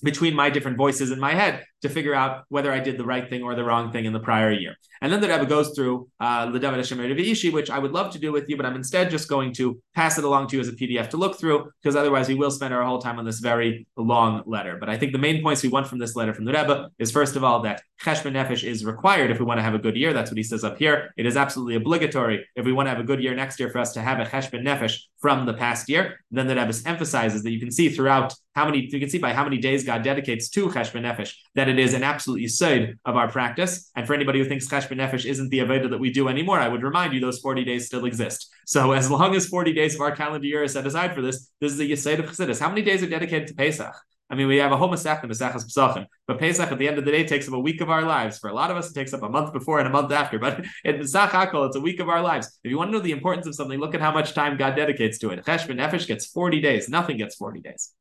between 0.03 0.35
my 0.35 0.49
different 0.49 0.77
voices 0.77 1.11
in 1.11 1.19
my 1.19 1.33
head 1.33 1.63
to 1.85 1.93
figure 1.93 2.15
out 2.15 2.43
whether 2.49 2.71
I 2.71 2.79
did 2.79 2.97
the 2.97 3.05
right 3.05 3.29
thing 3.29 3.43
or 3.43 3.55
the 3.55 3.63
wrong 3.63 3.91
thing 3.91 4.05
in 4.05 4.13
the 4.13 4.19
prior 4.19 4.51
year. 4.51 4.75
And 5.01 5.11
then 5.11 5.21
the 5.21 5.27
Rebbe 5.27 5.45
goes 5.45 5.75
through 5.75 6.07
uh, 6.19 6.49
the 6.49 6.59
David 6.59 6.77
Hashem 6.77 6.99
Ishi, 6.99 7.49
which 7.51 7.69
I 7.69 7.79
would 7.79 7.91
love 7.91 8.11
to 8.13 8.19
do 8.19 8.31
with 8.31 8.49
you, 8.49 8.57
but 8.57 8.65
I'm 8.65 8.75
instead 8.75 9.09
just 9.11 9.29
going 9.29 9.53
to 9.53 9.79
pass 9.93 10.17
it 10.17 10.23
along 10.23 10.47
to 10.47 10.55
you 10.55 10.61
as 10.61 10.67
a 10.67 10.71
PDF 10.71 11.09
to 11.11 11.17
look 11.17 11.39
through, 11.39 11.69
because 11.81 11.95
otherwise 11.95 12.27
we 12.27 12.35
will 12.35 12.51
spend 12.51 12.73
our 12.73 12.83
whole 12.83 12.99
time 12.99 13.19
on 13.19 13.25
this 13.25 13.39
very 13.39 13.87
long 13.97 14.41
letter. 14.45 14.77
But 14.79 14.89
I 14.89 14.97
think 14.97 15.11
the 15.11 15.19
main 15.19 15.43
points 15.43 15.63
we 15.63 15.69
want 15.69 15.87
from 15.87 15.99
this 15.99 16.15
letter 16.15 16.33
from 16.33 16.45
the 16.45 16.53
Rebbe 16.53 16.89
is 16.97 17.11
first 17.11 17.35
of 17.35 17.43
all 17.43 17.61
that 17.61 17.81
Cheshbon 18.03 18.33
Nefesh 18.33 18.63
is 18.63 18.83
required 18.83 19.31
if 19.31 19.39
we 19.39 19.45
want 19.45 19.59
to 19.59 19.63
have 19.63 19.75
a 19.75 19.79
good 19.79 19.95
year. 19.95 20.13
That's 20.13 20.31
what 20.31 20.37
he 20.37 20.43
says 20.43 20.63
up 20.63 20.77
here. 20.77 21.11
It 21.17 21.25
is 21.25 21.37
absolutely 21.37 21.75
obligatory 21.75 22.45
if 22.55 22.65
we 22.65 22.73
want 22.73 22.87
to 22.87 22.91
have 22.91 22.99
a 22.99 23.03
good 23.03 23.21
year 23.21 23.35
next 23.35 23.59
year 23.59 23.69
for 23.69 23.79
us 23.79 23.93
to 23.93 24.01
have 24.01 24.19
a 24.19 24.25
Cheshbon 24.25 24.63
Nefesh 24.63 24.99
from 25.19 25.45
the 25.45 25.53
past 25.53 25.89
year. 25.89 26.19
Then 26.31 26.47
the 26.47 26.55
Rebbe 26.55 26.73
emphasizes 26.85 27.43
that 27.43 27.51
you 27.51 27.59
can 27.59 27.71
see 27.71 27.89
throughout 27.89 28.33
how 28.55 28.65
many 28.65 28.87
you 28.89 28.99
can 28.99 29.09
see 29.09 29.17
by 29.17 29.33
how 29.33 29.43
many 29.43 29.57
days 29.57 29.83
God 29.83 30.03
dedicates 30.03 30.49
to 30.49 30.67
Cheshbon 30.67 31.03
Nefesh 31.03 31.35
that 31.55 31.67
it 31.67 31.74
is 31.79 31.93
an 31.93 32.03
absolute 32.03 32.41
yisoid 32.41 32.97
of 33.05 33.15
our 33.15 33.29
practice. 33.29 33.89
And 33.95 34.05
for 34.05 34.13
anybody 34.13 34.39
who 34.39 34.45
thinks 34.45 34.67
Cheshbon 34.67 34.97
Nefesh 34.97 35.25
isn't 35.25 35.49
the 35.49 35.59
Aveda 35.59 35.89
that 35.89 35.99
we 35.99 36.11
do 36.11 36.27
anymore, 36.27 36.59
I 36.59 36.67
would 36.67 36.83
remind 36.83 37.13
you 37.13 37.19
those 37.19 37.39
40 37.39 37.63
days 37.63 37.85
still 37.87 38.05
exist. 38.05 38.49
So 38.65 38.91
as 38.99 39.09
long 39.09 39.35
as 39.35 39.47
40 39.47 39.73
days 39.73 39.95
of 39.95 40.01
our 40.01 40.15
calendar 40.15 40.47
year 40.47 40.63
is 40.63 40.73
set 40.73 40.85
aside 40.85 41.13
for 41.13 41.21
this, 41.21 41.49
this 41.59 41.71
is 41.71 41.79
a 41.79 41.85
yisoid 41.85 42.19
of 42.19 42.25
Chassidus. 42.25 42.59
How 42.59 42.69
many 42.69 42.81
days 42.81 43.03
are 43.03 43.09
dedicated 43.09 43.47
to 43.49 43.55
Pesach? 43.55 43.95
I 44.29 44.33
mean, 44.33 44.47
we 44.47 44.57
have 44.57 44.71
a 44.71 44.77
whole 44.77 44.89
Masechta, 44.89 45.25
Masechas 45.25 45.65
Pesachim, 45.65 46.07
but 46.27 46.39
Pesach 46.39 46.71
at 46.71 46.79
the 46.79 46.87
end 46.87 46.97
of 46.97 47.05
the 47.05 47.11
day 47.11 47.25
takes 47.25 47.47
up 47.47 47.53
a 47.53 47.59
week 47.59 47.79
of 47.81 47.91
our 47.91 48.01
lives. 48.01 48.39
For 48.39 48.49
a 48.49 48.53
lot 48.53 48.71
of 48.71 48.77
us, 48.77 48.89
it 48.89 48.95
takes 48.95 49.13
up 49.13 49.21
a 49.21 49.29
month 49.29 49.53
before 49.53 49.77
and 49.77 49.87
a 49.87 49.91
month 49.91 50.11
after. 50.11 50.39
But 50.39 50.65
in 50.83 50.97
Pesach 50.97 51.29
Hakol, 51.29 51.67
it's 51.67 51.75
a 51.75 51.81
week 51.81 51.99
of 51.99 52.09
our 52.09 52.21
lives. 52.21 52.47
If 52.63 52.71
you 52.71 52.77
want 52.77 52.89
to 52.89 52.97
know 52.97 53.03
the 53.03 53.11
importance 53.11 53.45
of 53.45 53.53
something, 53.53 53.79
look 53.79 53.93
at 53.93 54.01
how 54.01 54.11
much 54.11 54.33
time 54.33 54.57
God 54.57 54.75
dedicates 54.75 55.19
to 55.19 55.29
it. 55.29 55.45
Cheshbon 55.45 55.77
Nefesh 55.77 56.07
gets 56.07 56.25
40 56.25 56.59
days. 56.59 56.89
Nothing 56.89 57.17
gets 57.17 57.35
40 57.35 57.61
days. 57.61 57.93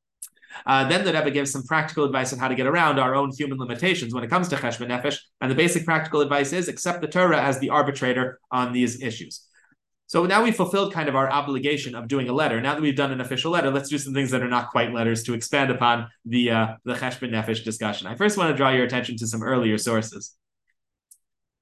Uh, 0.66 0.88
then 0.88 1.04
the 1.04 1.12
Rebbe 1.12 1.30
gives 1.30 1.50
some 1.50 1.62
practical 1.62 2.04
advice 2.04 2.32
on 2.32 2.38
how 2.38 2.48
to 2.48 2.54
get 2.54 2.66
around 2.66 2.98
our 2.98 3.14
own 3.14 3.30
human 3.30 3.58
limitations 3.58 4.14
when 4.14 4.24
it 4.24 4.30
comes 4.30 4.48
to 4.48 4.56
cheshbon 4.56 4.88
nefesh. 4.88 5.18
And 5.40 5.50
the 5.50 5.54
basic 5.54 5.84
practical 5.84 6.20
advice 6.20 6.52
is 6.52 6.68
accept 6.68 7.00
the 7.00 7.08
Torah 7.08 7.42
as 7.42 7.58
the 7.58 7.70
arbitrator 7.70 8.40
on 8.50 8.72
these 8.72 9.02
issues. 9.02 9.46
So 10.06 10.26
now 10.26 10.44
we've 10.44 10.54
fulfilled 10.54 10.92
kind 10.92 11.08
of 11.08 11.16
our 11.16 11.30
obligation 11.30 11.94
of 11.94 12.08
doing 12.08 12.28
a 12.28 12.32
letter. 12.32 12.60
Now 12.60 12.74
that 12.74 12.82
we've 12.82 12.94
done 12.94 13.10
an 13.10 13.20
official 13.20 13.50
letter, 13.50 13.70
let's 13.70 13.88
do 13.88 13.98
some 13.98 14.14
things 14.14 14.30
that 14.30 14.42
are 14.42 14.48
not 14.48 14.70
quite 14.70 14.92
letters 14.92 15.22
to 15.24 15.34
expand 15.34 15.70
upon 15.70 16.08
the 16.24 16.50
uh, 16.50 16.66
the 16.84 16.94
cheshbon 16.94 17.30
nefesh 17.30 17.64
discussion. 17.64 18.06
I 18.06 18.14
first 18.14 18.36
want 18.36 18.50
to 18.50 18.56
draw 18.56 18.70
your 18.70 18.84
attention 18.84 19.16
to 19.16 19.26
some 19.26 19.42
earlier 19.42 19.78
sources. 19.78 20.36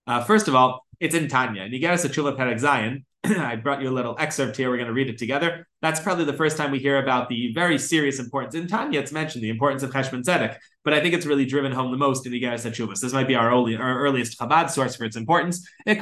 Uh, 0.06 0.24
first 0.24 0.48
of 0.48 0.54
all, 0.54 0.84
it's 1.02 1.16
in 1.16 1.26
Tanya, 1.26 1.62
and 1.62 1.72
you 1.72 1.80
get 1.80 1.92
us 1.92 2.04
a 2.04 2.08
Perek 2.08 2.60
Zayin. 2.60 3.02
I 3.24 3.56
brought 3.56 3.82
you 3.82 3.88
a 3.88 3.90
little 3.90 4.14
excerpt 4.20 4.56
here. 4.56 4.70
We're 4.70 4.76
going 4.76 4.86
to 4.86 4.92
read 4.92 5.08
it 5.08 5.18
together. 5.18 5.66
That's 5.80 5.98
probably 5.98 6.24
the 6.24 6.32
first 6.32 6.56
time 6.56 6.70
we 6.70 6.78
hear 6.78 6.98
about 6.98 7.28
the 7.28 7.52
very 7.52 7.76
serious 7.76 8.20
importance. 8.20 8.54
In 8.54 8.68
Tanya, 8.68 9.00
it's 9.00 9.10
mentioned 9.10 9.42
the 9.42 9.48
importance 9.48 9.82
of 9.82 9.90
Cheshbon 9.90 10.22
Tzedek, 10.22 10.58
but 10.84 10.94
I 10.94 11.00
think 11.00 11.14
it's 11.14 11.26
really 11.26 11.44
driven 11.44 11.72
home 11.72 11.90
the 11.90 11.96
most 11.96 12.24
in 12.24 12.32
Igeres 12.32 12.64
HaTshuvas. 12.68 13.00
This 13.00 13.12
might 13.12 13.26
be 13.26 13.34
our, 13.34 13.50
early, 13.50 13.76
our 13.76 13.98
earliest 13.98 14.38
Chabad 14.38 14.70
source 14.70 14.94
for 14.94 15.04
its 15.04 15.16
importance. 15.16 15.68
If 15.86 16.00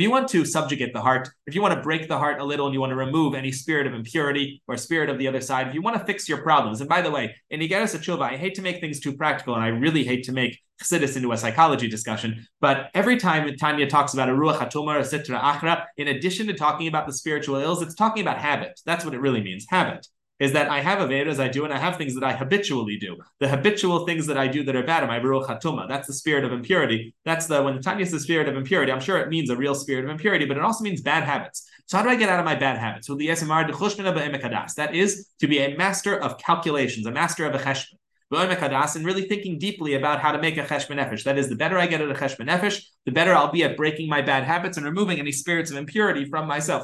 you 0.00 0.10
want 0.10 0.28
to 0.28 0.44
subjugate 0.44 0.92
the 0.92 1.02
heart, 1.02 1.28
if 1.48 1.56
you 1.56 1.62
want 1.62 1.74
to 1.74 1.80
break 1.80 2.06
the 2.06 2.18
heart 2.18 2.40
a 2.40 2.44
little 2.44 2.66
and 2.66 2.74
you 2.74 2.80
want 2.80 2.90
to 2.90 2.96
remove 2.96 3.34
any 3.34 3.50
spirit 3.50 3.88
of 3.88 3.94
impurity 3.94 4.62
or 4.68 4.76
spirit 4.76 5.10
of 5.10 5.18
the 5.18 5.26
other 5.26 5.40
side, 5.40 5.66
if 5.66 5.74
you 5.74 5.82
want 5.82 5.98
to 5.98 6.04
fix 6.04 6.28
your 6.28 6.38
problems, 6.38 6.80
and 6.80 6.88
by 6.88 7.02
the 7.02 7.10
way, 7.10 7.34
in 7.50 7.58
Igeres 7.58 7.96
HaTshuvah, 7.96 8.32
I 8.32 8.36
hate 8.36 8.54
to 8.56 8.62
make 8.62 8.80
things 8.80 9.00
too 9.00 9.16
practical, 9.16 9.54
and 9.54 9.64
I 9.64 9.68
really 9.68 10.04
hate 10.04 10.24
to 10.24 10.32
make 10.32 10.60
Chassidus 10.80 11.16
into 11.16 11.32
a 11.32 11.36
psychology 11.36 11.88
discussion, 11.88 12.46
but 12.60 12.90
every 12.94 13.16
time 13.16 13.54
Tanya 13.56 13.88
talks 13.88 14.14
about 14.14 14.28
a 14.28 14.32
Ruach 14.32 14.58
HaTumar, 14.58 14.98
a 14.98 15.02
Sitra 15.02 15.40
Achra, 15.40 15.86
in 15.96 16.08
addition 16.08 16.46
to 16.48 16.54
talking 16.54 16.88
about 16.88 17.06
the 17.06 17.12
spiritual 17.12 17.56
ills, 17.56 17.82
it's 17.82 17.94
talking 17.94 18.22
about 18.22 18.38
habit. 18.38 18.80
That's 18.84 19.04
what 19.04 19.14
it 19.14 19.20
really 19.20 19.42
means. 19.42 19.66
Habit 19.68 20.06
is 20.38 20.52
that 20.52 20.68
I 20.68 20.80
have 20.80 20.98
Avedas 20.98 21.38
I 21.38 21.48
do, 21.48 21.64
and 21.64 21.72
I 21.72 21.78
have 21.78 21.96
things 21.96 22.14
that 22.14 22.22
I 22.22 22.34
habitually 22.34 22.98
do. 22.98 23.16
The 23.40 23.48
habitual 23.48 24.04
things 24.04 24.26
that 24.26 24.36
I 24.36 24.46
do 24.46 24.62
that 24.64 24.76
are 24.76 24.82
bad 24.82 25.02
are 25.02 25.06
my 25.06 25.18
Baruch 25.18 25.48
Hatuma. 25.48 25.88
That's 25.88 26.06
the 26.06 26.12
spirit 26.12 26.44
of 26.44 26.52
impurity. 26.52 27.14
That's 27.24 27.46
the, 27.46 27.62
when 27.62 27.80
Tanya 27.80 28.04
says 28.04 28.24
spirit 28.24 28.46
of 28.48 28.54
impurity, 28.54 28.92
I'm 28.92 29.00
sure 29.00 29.18
it 29.18 29.30
means 29.30 29.48
a 29.48 29.56
real 29.56 29.74
spirit 29.74 30.04
of 30.04 30.10
impurity, 30.10 30.44
but 30.44 30.58
it 30.58 30.62
also 30.62 30.84
means 30.84 31.00
bad 31.00 31.24
habits. 31.24 31.66
So 31.86 31.96
how 31.96 32.02
do 32.02 32.10
I 32.10 32.16
get 32.16 32.28
out 32.28 32.38
of 32.38 32.44
my 32.44 32.54
bad 32.54 32.76
habits? 32.76 33.06
That 33.06 34.94
is 34.94 35.28
to 35.40 35.46
be 35.46 35.58
a 35.58 35.76
master 35.76 36.18
of 36.18 36.36
calculations, 36.36 37.06
a 37.06 37.10
master 37.10 37.46
of 37.46 37.54
a 37.54 37.58
cheshbon. 37.58 37.96
And 38.32 39.04
really 39.04 39.22
thinking 39.28 39.58
deeply 39.58 39.94
about 39.94 40.20
how 40.20 40.32
to 40.32 40.38
make 40.38 40.56
a 40.56 40.62
cheshbon 40.62 40.96
nefesh. 40.96 41.22
That 41.24 41.38
is, 41.38 41.48
the 41.48 41.54
better 41.54 41.78
I 41.78 41.86
get 41.86 42.00
at 42.00 42.10
a 42.10 42.14
cheshbon 42.14 42.48
nefesh, 42.48 42.82
the 43.04 43.12
better 43.12 43.32
I'll 43.32 43.52
be 43.52 43.62
at 43.62 43.76
breaking 43.76 44.08
my 44.08 44.20
bad 44.20 44.42
habits 44.42 44.76
and 44.76 44.84
removing 44.84 45.20
any 45.20 45.30
spirits 45.30 45.70
of 45.70 45.76
impurity 45.76 46.24
from 46.24 46.48
myself. 46.48 46.82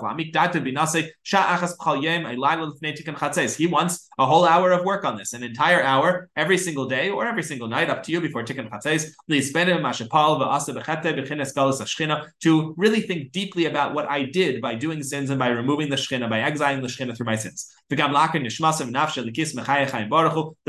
He 3.56 3.66
wants 3.66 4.08
a 4.18 4.26
whole 4.26 4.44
hour 4.44 4.70
of 4.70 4.84
work 4.84 5.04
on 5.04 5.16
this, 5.16 5.32
an 5.32 5.42
entire 5.42 5.82
hour 5.82 6.28
every 6.36 6.58
single 6.58 6.86
day 6.86 7.10
or 7.10 7.26
every 7.26 7.42
single 7.42 7.66
night, 7.66 7.90
up 7.90 8.04
to 8.04 8.12
you 8.12 8.20
before 8.20 8.44
tikkun 8.44 8.70
chatzes. 8.70 9.10
To 12.42 12.74
really 12.76 13.00
think 13.00 13.32
deeply 13.32 13.64
about 13.66 13.94
what 13.94 14.08
I 14.08 14.22
did 14.24 14.60
by 14.62 14.76
doing 14.76 15.02
sins 15.02 15.30
and 15.30 15.38
by 15.38 15.48
removing 15.48 15.90
the 15.90 15.96
shechina, 15.96 16.30
by 16.30 16.40
exiling 16.40 16.82
the 16.82 16.88
shechina 16.88 17.16
through 17.16 17.26
my 17.26 17.36
sins. 17.36 17.72
The 17.88 17.96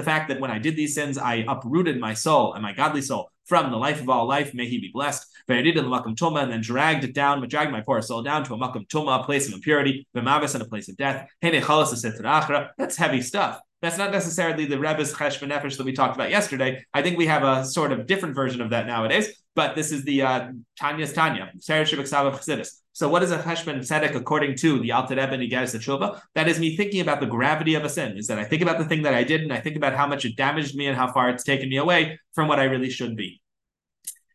fact 0.04 0.30
that 0.30 0.40
when 0.40 0.52
I 0.52 0.60
did 0.64 0.76
these 0.76 0.96
sins, 0.96 1.18
I 1.18 1.46
uprooted 1.48 2.00
my 2.00 2.16
soul 2.16 2.54
and 2.54 2.64
my 2.64 2.74
godly 2.74 3.02
soul 3.02 3.30
from 3.46 3.70
the 3.70 3.78
life 3.78 4.02
of 4.02 4.10
all 4.10 4.26
life. 4.26 4.54
May 4.54 4.68
he 4.68 4.80
be 4.80 4.90
blessed. 4.92 5.28
Ve'arid 5.48 5.76
in 5.76 5.84
the 5.84 5.90
Makam 5.90 6.16
Tuma, 6.16 6.42
and 6.44 6.52
then 6.52 6.62
dragged 6.62 7.04
it 7.04 7.14
down, 7.14 7.46
dragged 7.48 7.72
my 7.72 7.82
poor 7.82 8.02
soul 8.02 8.24
down 8.24 8.44
to 8.46 8.54
a 8.54 8.58
makam 8.58 8.88
tuma, 8.88 9.22
a 9.22 9.24
place 9.24 9.48
of 9.48 9.54
impurity, 9.54 10.08
v'mavis, 10.16 10.54
and 10.56 10.64
a 10.64 10.68
place 10.68 10.88
of 10.90 10.96
death. 10.96 11.30
That's 11.42 12.96
heavy 12.96 13.22
stuff. 13.22 13.60
That's 13.84 13.98
not 13.98 14.12
necessarily 14.12 14.64
the 14.64 14.80
Rebbe's 14.80 15.14
cheshbon 15.14 15.52
nefesh 15.52 15.76
that 15.76 15.84
we 15.84 15.92
talked 15.92 16.16
about 16.16 16.30
yesterday. 16.30 16.86
I 16.94 17.02
think 17.02 17.18
we 17.18 17.26
have 17.26 17.44
a 17.44 17.66
sort 17.66 17.92
of 17.92 18.08
different 18.08 18.34
version 18.34 18.62
of 18.62 18.70
that 18.70 18.88
nowadays. 18.88 19.44
But 19.56 19.76
this 19.76 19.92
is 19.92 20.06
the 20.06 20.22
uh, 20.22 20.52
Tanya's 20.80 21.12
Tanya, 21.12 21.52
So 21.60 23.10
what 23.10 23.24
is 23.24 23.32
a 23.32 23.40
cheshbon 23.40 23.80
tzedek 23.80 24.16
according 24.16 24.56
to 24.60 24.80
the 24.80 24.94
Alter 24.94 25.16
Rebbe 25.16 25.38
Nigeres 25.38 25.76
Tshuva? 25.76 26.22
That 26.34 26.48
is 26.48 26.62
me 26.62 26.78
thinking 26.78 27.02
about 27.02 27.20
the 27.20 27.26
gravity 27.26 27.76
of 27.76 27.84
a 27.84 27.90
sin. 27.90 28.18
Is 28.18 28.28
that 28.28 28.40
I 28.40 28.46
think 28.46 28.62
about 28.62 28.78
the 28.78 28.86
thing 28.86 29.02
that 29.02 29.16
I 29.16 29.26
did 29.26 29.42
and 29.42 29.52
I 29.52 29.60
think 29.60 29.76
about 29.76 29.94
how 29.94 30.08
much 30.08 30.24
it 30.24 30.38
damaged 30.38 30.78
me 30.78 30.88
and 30.88 30.96
how 30.96 31.12
far 31.12 31.30
it's 31.30 31.44
taken 31.44 31.68
me 31.68 31.76
away 31.76 32.18
from 32.34 32.48
what 32.48 32.62
I 32.62 32.64
really 32.64 32.90
should 32.90 33.18
be. 33.18 33.42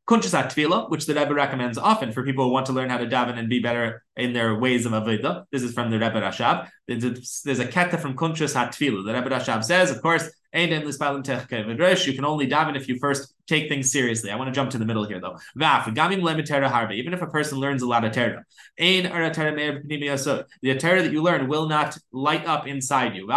Kunchas 0.09 0.33
Tvila, 0.33 0.89
which 0.89 1.05
the 1.07 1.15
Rebbe 1.15 1.35
recommends 1.35 1.77
often 1.77 2.13
for 2.13 2.23
people 2.25 2.45
who 2.45 2.51
want 2.51 2.65
to 2.67 2.73
learn 2.73 2.89
how 2.89 2.97
to 2.97 3.07
daven 3.07 3.39
and 3.39 3.49
be 3.49 3.61
better 3.61 4.03
in 4.17 4.33
their 4.33 4.55
ways 4.55 4.87
of 4.87 4.93
avodah. 4.93 5.45
This 5.53 5.63
is 5.63 5.75
from 5.75 5.91
the 5.91 5.99
Rebbe 5.99 6.19
Rashab. 6.21 6.69
There's 6.87 7.05
a, 7.05 7.11
there's 7.45 7.59
a 7.59 7.67
keta 7.67 8.01
from 8.01 8.17
Kunchas 8.17 8.55
Tvila. 8.55 9.05
The 9.05 9.13
Rebbe 9.13 9.29
Rashab 9.29 9.63
says, 9.65 9.91
of 9.91 10.01
course, 10.01 10.31
you 10.55 10.67
can 10.67 12.25
only 12.25 12.49
daven 12.49 12.75
if 12.75 12.89
you 12.89 12.99
first 12.99 13.35
take 13.49 13.69
things 13.69 13.91
seriously. 13.91 14.31
I 14.31 14.37
want 14.37 14.49
to 14.49 14.53
jump 14.53 14.71
to 14.71 14.79
the 14.79 14.85
middle 14.85 15.07
here 15.07 15.21
though. 15.21 15.39
Even 16.93 17.15
if 17.15 17.23
a 17.23 17.27
person 17.27 17.59
learns 17.59 17.83
a 17.83 17.89
lot 17.89 18.05
of 18.05 18.13
Torah, 18.13 18.45
the 18.79 20.79
Torah 20.79 21.03
that 21.03 21.13
you 21.13 21.23
learn 21.23 21.49
will 21.49 21.69
not 21.69 21.99
light 22.13 22.47
up 22.47 22.67
inside 22.67 23.17
you. 23.17 23.29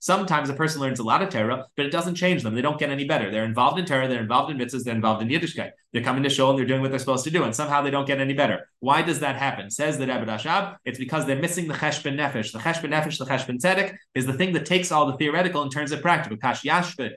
Sometimes 0.00 0.50
a 0.50 0.54
person 0.54 0.80
learns 0.80 0.98
a 0.98 1.04
lot 1.04 1.22
of 1.22 1.28
Torah, 1.28 1.66
but 1.76 1.86
it 1.86 1.92
doesn't 1.92 2.14
change 2.14 2.42
them. 2.42 2.54
They 2.54 2.62
don't 2.62 2.78
get 2.78 2.90
any 2.90 3.04
better. 3.04 3.30
They're 3.30 3.44
involved 3.44 3.78
in 3.78 3.84
Torah, 3.84 4.08
they're 4.08 4.20
involved 4.20 4.50
in 4.50 4.58
mitzvahs, 4.58 4.84
they're 4.84 4.94
involved 4.94 5.22
in 5.22 5.28
Yiddishkeit. 5.28 5.72
They're 5.92 6.02
coming 6.02 6.22
to 6.22 6.28
shul 6.28 6.50
and 6.50 6.58
they're 6.58 6.66
doing 6.66 6.82
what 6.82 6.90
they're 6.90 6.98
supposed 6.98 7.24
to 7.24 7.30
do, 7.30 7.44
and 7.44 7.54
somehow 7.54 7.80
they 7.80 7.90
don't 7.90 8.06
get 8.06 8.20
any 8.20 8.34
better. 8.34 8.68
Why 8.80 9.00
does 9.00 9.20
that 9.20 9.36
happen? 9.36 9.70
Says 9.70 9.96
the 9.96 10.06
Rebbe 10.06 10.26
Rashab, 10.26 10.76
it's 10.84 10.98
because 10.98 11.24
they're 11.24 11.40
missing 11.40 11.66
the 11.66 11.74
cheshbon 11.74 12.14
nefesh. 12.14 12.52
The 12.52 12.58
cheshbon 12.58 12.90
nefesh, 12.90 13.18
the 13.18 13.24
cheshbon 13.24 13.58
tzedek, 13.58 13.96
is 14.14 14.26
the 14.26 14.34
thing 14.34 14.52
that 14.52 14.66
takes 14.66 14.92
all 14.92 15.06
the 15.06 15.16
theoretical 15.16 15.62
and 15.62 15.72
turns 15.72 15.92
it 15.92 16.02
practical. 16.02 16.36
Kash 16.36 16.62
yashbet 16.62 17.12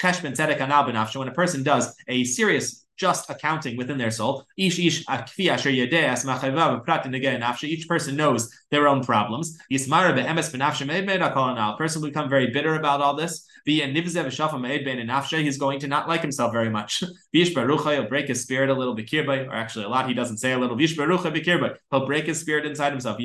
yasa 0.00 0.20
cheshbon 0.20 0.32
tzedek 0.32 0.60
anal 0.60 0.84
benafsha. 0.84 1.16
When 1.16 1.28
a 1.28 1.32
person 1.32 1.62
does 1.62 1.94
a 2.08 2.24
serious 2.24 2.86
just 3.00 3.30
accounting 3.30 3.78
within 3.78 3.96
their 3.96 4.10
soul. 4.10 4.44
Each 4.58 4.94
person 7.88 8.14
knows 8.14 8.50
their 8.70 8.86
own 8.86 9.02
problems. 9.02 9.58
A 9.72 9.78
person 11.78 12.02
will 12.02 12.08
become 12.08 12.28
very 12.28 12.48
bitter 12.50 12.74
about 12.74 13.00
all 13.00 13.14
this. 13.14 13.46
He's 13.64 13.80
going 15.58 15.80
to 15.80 15.88
not 15.88 16.08
like 16.08 16.20
himself 16.20 16.52
very 16.52 16.68
much. 16.68 17.02
He'll 17.32 18.08
break 18.08 18.28
his 18.28 18.42
spirit 18.42 18.68
a 18.70 18.74
little 18.74 18.94
or 18.98 19.54
actually 19.54 19.84
a 19.84 19.88
lot. 19.88 20.06
He 20.08 20.14
doesn't 20.14 20.38
say 20.38 20.52
a 20.52 20.58
little. 20.58 20.76
He'll 20.76 22.06
break 22.06 22.26
his 22.26 22.40
spirit 22.40 22.66
inside 22.66 22.90
himself. 22.90 23.18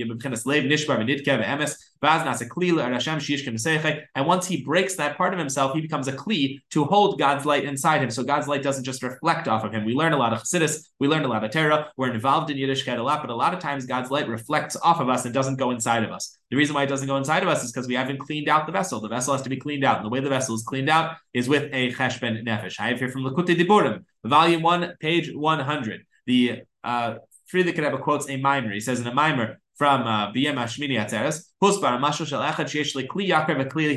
And 4.16 4.26
once 4.28 4.48
he 4.48 4.64
breaks 4.64 4.96
that 4.96 5.18
part 5.18 5.34
of 5.34 5.40
himself, 5.40 5.74
he 5.74 5.82
becomes 5.82 6.08
a 6.08 6.14
kli 6.14 6.60
to 6.72 6.84
hold 6.86 7.20
God's 7.20 7.46
light 7.46 7.66
inside 7.66 8.02
him. 8.02 8.10
So 8.10 8.24
God's 8.24 8.48
light 8.48 8.64
doesn't 8.64 8.84
just 8.84 9.04
reflect 9.04 9.48
off 9.48 9.65
him. 9.74 9.86
We 9.86 9.94
learn 9.94 10.14
a 10.14 10.18
lot 10.18 10.34
of 10.34 10.42
Chassidus, 10.42 10.88
we 11.00 11.08
learn 11.08 11.24
a 11.24 11.28
lot 11.28 11.44
of 11.44 11.52
Torah, 11.52 11.92
we're 11.98 12.14
involved 12.14 12.50
in 12.50 12.58
Yiddishkeit 12.58 12.98
a 12.98 13.04
lot, 13.04 13.22
but 13.22 13.30
a 13.30 13.36
lot 13.36 13.54
of 13.54 13.60
times 13.60 13.86
God's 13.86 14.12
light 14.12 14.28
reflects 14.28 14.76
off 14.78 15.00
of 15.00 15.10
us 15.10 15.26
and 15.26 15.34
doesn't 15.34 15.58
go 15.58 15.72
inside 15.72 16.04
of 16.04 16.12
us. 16.12 16.38
The 16.52 16.58
reason 16.58 16.76
why 16.76 16.84
it 16.84 16.88
doesn't 16.88 17.08
go 17.08 17.18
inside 17.18 17.44
of 17.44 17.50
us 17.50 17.64
is 17.64 17.72
because 17.72 17.88
we 17.88 17.96
haven't 17.96 18.20
cleaned 18.20 18.50
out 18.50 18.66
the 18.66 18.72
vessel. 18.72 19.02
The 19.02 19.08
vessel 19.08 19.34
has 19.34 19.42
to 19.44 19.50
be 19.50 19.58
cleaned 19.58 19.84
out. 19.84 19.98
And 19.98 20.06
the 20.06 20.10
way 20.10 20.20
the 20.20 20.30
vessel 20.30 20.56
is 20.56 20.64
cleaned 20.64 20.90
out 20.90 21.18
is 21.34 21.50
with 21.50 21.70
a 21.74 21.92
cheshben 21.94 22.46
nefesh. 22.46 22.80
I 22.80 22.90
have 22.90 23.00
here 23.00 23.10
from 23.10 23.24
Likutei 23.24 23.56
Diburim, 23.56 24.06
volume 24.24 24.62
one, 24.62 24.94
page 25.00 25.34
100. 25.34 26.06
The 26.28 26.62
uh, 26.84 27.16
Frierdiker 27.52 27.84
Rebbe 27.84 27.98
quotes 27.98 28.30
a 28.30 28.38
mimer. 28.38 28.72
He 28.72 28.80
says 28.80 29.00
in 29.00 29.08
a 29.08 29.14
mimer, 29.14 29.60
from 29.78 30.04
Biyem 30.04 30.58
uh, 30.58 30.68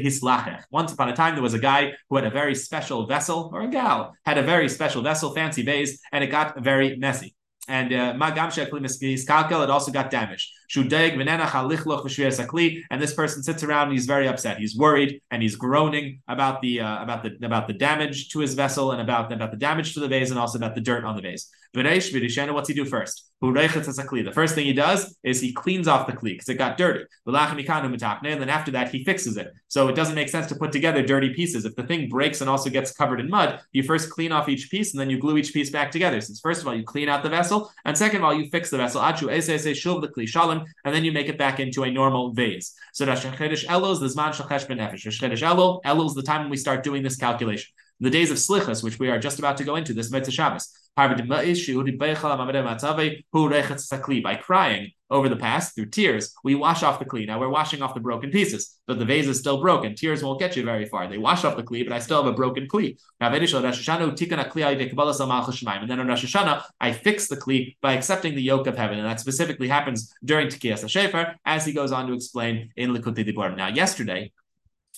Hislachech. 0.05 0.63
Once 0.71 0.93
upon 0.93 1.09
a 1.09 1.17
time, 1.17 1.35
there 1.35 1.43
was 1.43 1.55
a 1.55 1.59
guy 1.59 1.93
who 2.09 2.17
had 2.17 2.25
a 2.25 2.31
very 2.31 2.55
special 2.55 3.07
vessel, 3.07 3.51
or 3.53 3.63
a 3.63 3.69
gal 3.69 4.15
had 4.25 4.39
a 4.39 4.43
very 4.43 4.69
special 4.69 5.03
vessel, 5.03 5.35
fancy 5.35 5.63
vase, 5.63 6.01
and 6.13 6.25
it 6.25 6.29
got 6.29 6.61
very 6.63 6.97
messy. 6.97 7.35
And 7.69 7.91
Magam 7.91 8.49
uh, 8.49 9.63
it 9.63 9.71
also 9.71 9.93
got 9.93 10.11
damaged. 10.11 10.51
And 12.91 13.03
this 13.03 13.15
person 13.15 13.43
sits 13.43 13.63
around 13.63 13.83
and 13.85 13.93
he's 13.93 14.07
very 14.07 14.27
upset. 14.27 14.57
He's 14.57 14.75
worried 14.75 15.21
and 15.31 15.43
he's 15.43 15.55
groaning 15.55 16.23
about 16.29 16.63
the 16.63 16.81
uh, 16.81 17.03
about 17.03 17.23
the 17.23 17.37
about 17.45 17.67
the 17.67 17.75
damage 17.75 18.31
to 18.31 18.39
his 18.39 18.55
vessel 18.55 18.93
and 18.93 19.03
about 19.03 19.31
about 19.31 19.51
the 19.51 19.59
damage 19.59 19.93
to 19.95 20.01
the 20.01 20.09
vase 20.09 20.31
and 20.31 20.39
also 20.39 20.57
about 20.57 20.75
the 20.75 20.81
dirt 20.81 21.05
on 21.05 21.15
the 21.15 21.21
vase. 21.21 21.51
What's 21.75 22.69
he 22.69 22.75
do 22.75 22.87
first? 22.87 23.31
The 23.41 24.33
first 24.35 24.57
thing 24.57 24.67
he 24.67 24.73
does 24.73 25.17
is 25.23 25.41
he 25.41 25.53
cleans 25.53 25.87
off 25.87 26.09
the 26.09 26.13
kli 26.13 26.33
because 26.33 26.49
it 26.49 26.55
got 26.55 26.77
dirty. 26.77 27.05
And 27.25 27.37
then 27.37 28.49
after 28.49 28.73
that, 28.73 28.91
he 28.91 29.05
fixes 29.05 29.37
it. 29.37 29.53
So 29.69 29.87
it 29.87 29.95
doesn't 29.95 30.17
make 30.17 30.29
sense 30.29 30.49
to 30.49 30.57
put 30.57 30.73
together 30.73 31.03
dirty 31.03 31.33
pieces. 31.33 31.65
If 31.65 31.77
the 31.77 31.85
thing 31.85 32.09
breaks 32.09 32.41
and 32.41 32.51
also 32.51 32.69
gets 32.69 32.91
covered 32.91 33.21
in 33.21 33.31
mud, 33.31 33.61
you 33.73 33.85
first 33.85 34.11
clean 34.11 34.33
off 34.33 34.49
each 34.49 34.71
piece 34.71 34.93
and 34.93 35.01
then 35.01 35.09
you 35.09 35.19
glue 35.19 35.37
each 35.37 35.53
piece 35.53 35.71
back 35.71 35.93
together. 35.93 36.21
Since 36.21 36.41
first 36.41 36.63
of 36.63 36.67
all, 36.67 36.75
you 36.75 36.83
clean 36.83 37.09
out 37.09 37.23
the 37.23 37.29
vessel, 37.29 37.71
and 37.85 37.97
second 37.97 38.19
of 38.19 38.25
all, 38.25 38.35
you 38.35 38.51
fix 38.51 38.71
the 38.71 38.77
vessel. 38.77 39.01
And 39.01 40.95
then 40.95 41.05
you 41.05 41.13
make 41.13 41.29
it 41.29 41.39
back 41.39 41.61
into 41.61 41.85
a 41.85 41.91
normal 41.93 42.33
vase. 42.33 42.75
So 42.93 43.05
is 43.05 43.23
the 43.23 43.69
Elo 43.69 43.93
is 46.07 46.15
the 46.15 46.23
time 46.25 46.41
when 46.41 46.51
we 46.51 46.57
start 46.57 46.83
doing 46.83 47.05
this 47.05 47.17
calculation. 47.17 47.73
The 48.01 48.11
days 48.11 48.31
of 48.31 48.37
Slichas, 48.37 48.85
which 48.85 48.99
we 49.01 49.09
are 49.09 49.19
just 49.19 49.41
about 49.41 49.57
to 49.57 49.65
go 49.65 49.75
into, 49.75 49.93
this 49.93 50.11
Motzei 50.11 50.33
Shabbos. 50.33 50.73
By 50.99 51.07
crying 54.35 54.91
over 55.11 55.29
the 55.29 55.37
past 55.37 55.75
through 55.75 55.87
tears, 55.87 56.35
we 56.43 56.57
wash 56.57 56.83
off 56.83 56.99
the 56.99 57.05
kli. 57.05 57.27
Now 57.27 57.39
we're 57.39 57.49
washing 57.49 57.83
off 57.83 57.95
the 57.95 58.01
broken 58.01 58.31
pieces, 58.31 58.79
but 58.87 58.99
the 58.99 59.05
vase 59.05 59.29
is 59.29 59.39
still 59.39 59.61
broken. 59.61 59.95
Tears 59.95 60.25
won't 60.25 60.41
get 60.41 60.57
you 60.57 60.65
very 60.65 60.87
far. 60.87 61.07
They 61.09 61.19
wash 61.19 61.45
off 61.45 61.57
the 61.57 61.63
kli, 61.63 61.85
but 61.85 61.93
I 61.93 62.01
still 62.01 62.23
have 62.23 62.33
a 62.33 62.37
broken 62.37 62.67
kli. 62.67 62.99
And 63.21 63.35
then 63.35 63.43
on 66.01 66.09
Rosh 66.09 66.25
Hashanah, 66.25 66.65
I 66.81 66.93
fix 66.93 67.29
the 67.29 67.37
kli 67.37 67.77
by 67.81 67.93
accepting 67.93 68.35
the 68.35 68.43
yoke 68.43 68.67
of 68.67 68.77
heaven, 68.77 68.99
and 68.99 69.07
that 69.07 69.21
specifically 69.21 69.69
happens 69.69 70.13
during 70.25 70.49
Tekiyas 70.49 70.83
HaShefer, 70.85 71.37
as 71.45 71.65
he 71.65 71.73
goes 71.73 71.93
on 71.93 72.09
to 72.09 72.13
explain 72.13 72.71
in 72.77 72.91
Likutei 72.93 73.25
Diburim. 73.25 73.57
Now, 73.57 73.69
yesterday 73.69 74.33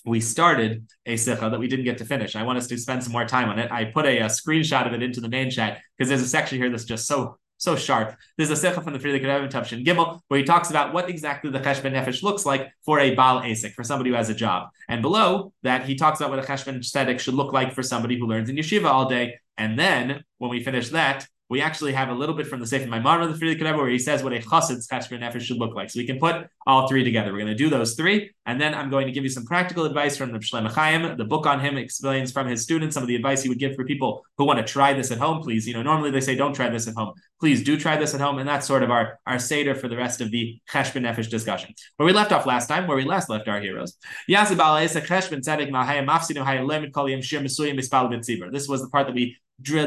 we 0.05 0.19
started 0.19 0.87
a 1.05 1.15
sikha 1.15 1.49
that 1.49 1.59
we 1.59 1.67
didn't 1.67 1.85
get 1.85 1.97
to 1.99 2.05
finish. 2.05 2.35
I 2.35 2.43
want 2.43 2.57
us 2.57 2.67
to 2.67 2.77
spend 2.77 3.03
some 3.03 3.13
more 3.13 3.25
time 3.25 3.49
on 3.49 3.59
it. 3.59 3.71
I 3.71 3.85
put 3.85 4.05
a, 4.05 4.19
a 4.19 4.25
screenshot 4.25 4.87
of 4.87 4.93
it 4.93 5.03
into 5.03 5.21
the 5.21 5.29
main 5.29 5.51
chat 5.51 5.79
because 5.97 6.09
there's 6.09 6.21
a 6.21 6.27
section 6.27 6.57
here 6.57 6.69
that's 6.69 6.85
just 6.85 7.07
so 7.07 7.37
so 7.61 7.75
sharp. 7.75 8.15
There's 8.37 8.49
a 8.49 8.55
sikha 8.55 8.81
from 8.81 8.93
the 8.93 8.99
Frierdiker 8.99 9.39
Rebbe 9.39 9.47
Tavshin 9.47 9.85
Gimel 9.85 10.19
where 10.27 10.39
he 10.39 10.43
talks 10.43 10.71
about 10.71 10.93
what 10.93 11.09
exactly 11.09 11.51
the 11.51 11.59
cheshbon 11.59 11.93
nefesh 11.93 12.23
looks 12.23 12.43
like 12.43 12.71
for 12.83 12.99
a 12.99 13.13
bal 13.13 13.41
asik 13.41 13.73
for 13.73 13.83
somebody 13.83 14.09
who 14.09 14.15
has 14.15 14.29
a 14.29 14.33
job. 14.33 14.69
And 14.89 15.03
below 15.03 15.53
that, 15.61 15.85
he 15.85 15.93
talks 15.93 16.19
about 16.19 16.31
what 16.31 16.39
a 16.39 16.41
cheshbon 16.41 16.79
tzedek 16.79 17.19
should 17.19 17.35
look 17.35 17.53
like 17.53 17.73
for 17.73 17.83
somebody 17.83 18.17
who 18.17 18.25
learns 18.25 18.49
in 18.49 18.55
yeshiva 18.55 18.85
all 18.85 19.07
day. 19.07 19.35
And 19.57 19.77
then 19.77 20.23
when 20.39 20.49
we 20.49 20.63
finish 20.63 20.89
that, 20.89 21.27
we 21.51 21.59
actually 21.59 21.91
have 21.91 22.07
a 22.07 22.13
little 22.13 22.33
bit 22.33 22.47
from 22.47 22.61
the 22.61 22.65
Sefer 22.65 22.87
Maimon 22.87 23.21
of 23.21 23.37
the 23.37 23.45
Frierdiker 23.45 23.65
Rebbe 23.65 23.77
where 23.77 23.89
he 23.89 23.99
says 23.99 24.23
what 24.23 24.31
a 24.31 24.39
chassid's 24.39 24.87
cheshbon 24.87 25.19
nefesh 25.19 25.41
should 25.41 25.57
look 25.57 25.75
like. 25.75 25.89
So 25.89 25.99
we 25.99 26.07
can 26.07 26.17
put 26.17 26.47
all 26.65 26.87
three 26.87 27.03
together. 27.03 27.33
We're 27.33 27.39
going 27.39 27.51
to 27.51 27.55
do 27.55 27.69
those 27.69 27.95
three, 27.95 28.31
and 28.45 28.59
then 28.59 28.73
I'm 28.73 28.89
going 28.89 29.05
to 29.07 29.11
give 29.11 29.25
you 29.25 29.29
some 29.29 29.43
practical 29.43 29.83
advice 29.83 30.15
from 30.15 30.31
the 30.31 30.39
Shlomo 30.39 30.71
Chaim. 30.71 31.17
The 31.17 31.25
book 31.25 31.45
on 31.45 31.59
him 31.59 31.75
explains 31.75 32.31
from 32.31 32.47
his 32.47 32.63
students 32.63 32.93
some 32.93 33.03
of 33.03 33.07
the 33.07 33.17
advice 33.17 33.43
he 33.43 33.49
would 33.49 33.59
give 33.59 33.75
for 33.75 33.83
people 33.83 34.25
who 34.37 34.45
want 34.45 34.65
to 34.65 34.73
try 34.73 34.93
this 34.93 35.11
at 35.11 35.17
home. 35.17 35.41
Please, 35.43 35.67
you 35.67 35.73
know, 35.73 35.83
normally 35.83 36.09
they 36.09 36.21
say 36.21 36.35
don't 36.35 36.53
try 36.53 36.69
this 36.69 36.87
at 36.87 36.95
home. 36.95 37.11
Please 37.41 37.61
do 37.65 37.77
try 37.77 37.97
this 37.97 38.13
at 38.15 38.21
home, 38.21 38.39
and 38.39 38.47
that's 38.47 38.65
sort 38.65 38.81
of 38.81 38.89
our 38.89 39.19
our 39.27 39.37
seder 39.37 39.75
for 39.75 39.89
the 39.89 39.97
rest 39.97 40.21
of 40.21 40.31
the 40.31 40.57
cheshbon 40.71 41.03
nefesh 41.03 41.29
discussion. 41.29 41.75
Where 41.97 42.05
we 42.05 42.13
left 42.13 42.31
off 42.31 42.45
last 42.45 42.67
time, 42.67 42.87
where 42.87 42.95
we 42.95 43.03
last 43.03 43.29
left 43.29 43.49
our 43.49 43.59
heroes. 43.59 43.97
This 44.27 44.49
was 48.69 48.81
the 48.81 48.89
part 48.89 49.07
that 49.07 49.15
we 49.15 49.37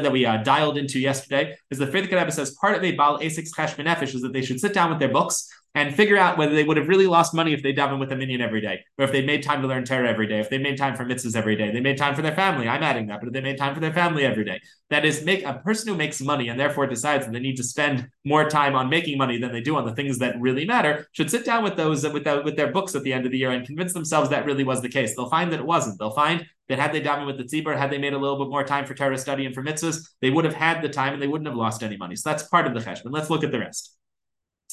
that 0.01 0.11
we 0.11 0.25
uh, 0.25 0.37
dialed 0.37 0.77
into 0.77 0.99
yesterday, 0.99 1.55
is 1.69 1.77
the 1.77 1.87
Frierdiker 1.87 2.13
Rebbe 2.13 2.31
says 2.31 2.51
part 2.51 2.75
of 2.75 2.83
a 2.83 2.91
Baal 2.91 3.19
Asik's 3.19 3.53
Cheshbon 3.53 3.87
is 4.15 4.21
that 4.21 4.33
they 4.33 4.41
should 4.41 4.59
sit 4.59 4.73
down 4.73 4.89
with 4.89 4.99
their 4.99 5.09
books 5.09 5.49
and 5.75 5.93
figure 5.93 6.17
out 6.17 6.37
whether 6.37 6.55
they 6.55 6.63
would 6.63 6.77
have 6.77 6.87
really 6.87 7.05
lost 7.05 7.33
money 7.33 7.53
if 7.53 7.61
they 7.61 7.73
daven 7.73 7.99
with 7.99 8.11
a 8.11 8.15
minion 8.15 8.39
every 8.39 8.61
day, 8.61 8.83
or 8.97 9.03
if 9.03 9.11
they 9.11 9.23
made 9.23 9.43
time 9.43 9.61
to 9.61 9.67
learn 9.67 9.83
Torah 9.83 10.09
every 10.09 10.25
day, 10.25 10.39
if 10.39 10.49
they 10.49 10.57
made 10.57 10.77
time 10.77 10.95
for 10.95 11.03
mitzvahs 11.05 11.35
every 11.35 11.57
day, 11.57 11.69
they 11.69 11.81
made 11.81 11.97
time 11.97 12.15
for 12.15 12.21
their 12.21 12.33
family. 12.33 12.67
I'm 12.67 12.81
adding 12.81 13.07
that, 13.07 13.19
but 13.19 13.27
if 13.27 13.33
they 13.33 13.41
made 13.41 13.57
time 13.57 13.75
for 13.75 13.81
their 13.81 13.93
family 13.93 14.25
every 14.25 14.45
day, 14.45 14.61
that 14.89 15.03
is, 15.03 15.25
make 15.25 15.43
a 15.45 15.55
person 15.55 15.89
who 15.89 15.95
makes 15.95 16.21
money 16.21 16.47
and 16.47 16.57
therefore 16.57 16.87
decides 16.87 17.25
that 17.25 17.33
they 17.33 17.39
need 17.39 17.57
to 17.57 17.63
spend 17.63 18.07
more 18.23 18.49
time 18.49 18.73
on 18.73 18.89
making 18.89 19.17
money 19.17 19.37
than 19.37 19.51
they 19.51 19.61
do 19.61 19.75
on 19.75 19.85
the 19.85 19.93
things 19.93 20.17
that 20.19 20.39
really 20.39 20.65
matter 20.65 21.07
should 21.11 21.29
sit 21.29 21.43
down 21.43 21.63
with 21.63 21.75
those 21.75 22.07
with, 22.07 22.23
the, 22.23 22.41
with 22.45 22.55
their 22.55 22.71
books 22.71 22.95
at 22.95 23.03
the 23.03 23.11
end 23.11 23.25
of 23.25 23.31
the 23.33 23.37
year 23.37 23.51
and 23.51 23.67
convince 23.67 23.93
themselves 23.93 24.29
that 24.29 24.45
really 24.45 24.63
was 24.63 24.81
the 24.81 24.89
case. 24.89 25.15
They'll 25.15 25.29
find 25.29 25.51
that 25.51 25.59
it 25.59 25.65
wasn't. 25.65 25.99
They'll 25.99 26.11
find 26.11 26.45
that 26.69 26.79
had 26.79 26.93
they 26.93 27.01
davened 27.01 27.27
with 27.27 27.37
the 27.37 27.43
tzibur, 27.43 27.77
had 27.77 27.91
they 27.91 27.97
made 27.97 28.13
a 28.13 28.17
little 28.17 28.37
bit 28.37 28.49
more 28.49 28.63
time 28.63 28.85
for 28.85 28.93
Torah 28.93 29.17
study 29.17 29.45
and 29.45 29.53
for 29.53 29.61
mitzvahs, 29.61 30.07
they 30.21 30.29
would 30.29 30.45
have 30.45 30.55
had 30.55 30.81
the 30.81 30.89
time 30.89 31.13
and 31.13 31.21
they 31.21 31.27
wouldn't 31.27 31.47
have 31.47 31.57
lost 31.57 31.83
any 31.83 31.97
money. 31.97 32.15
So 32.15 32.29
that's 32.29 32.43
part 32.43 32.65
of 32.65 32.73
the 32.73 32.79
cheshbon. 32.79 33.11
Let's 33.11 33.29
look 33.29 33.43
at 33.43 33.51
the 33.51 33.59
rest. 33.59 33.95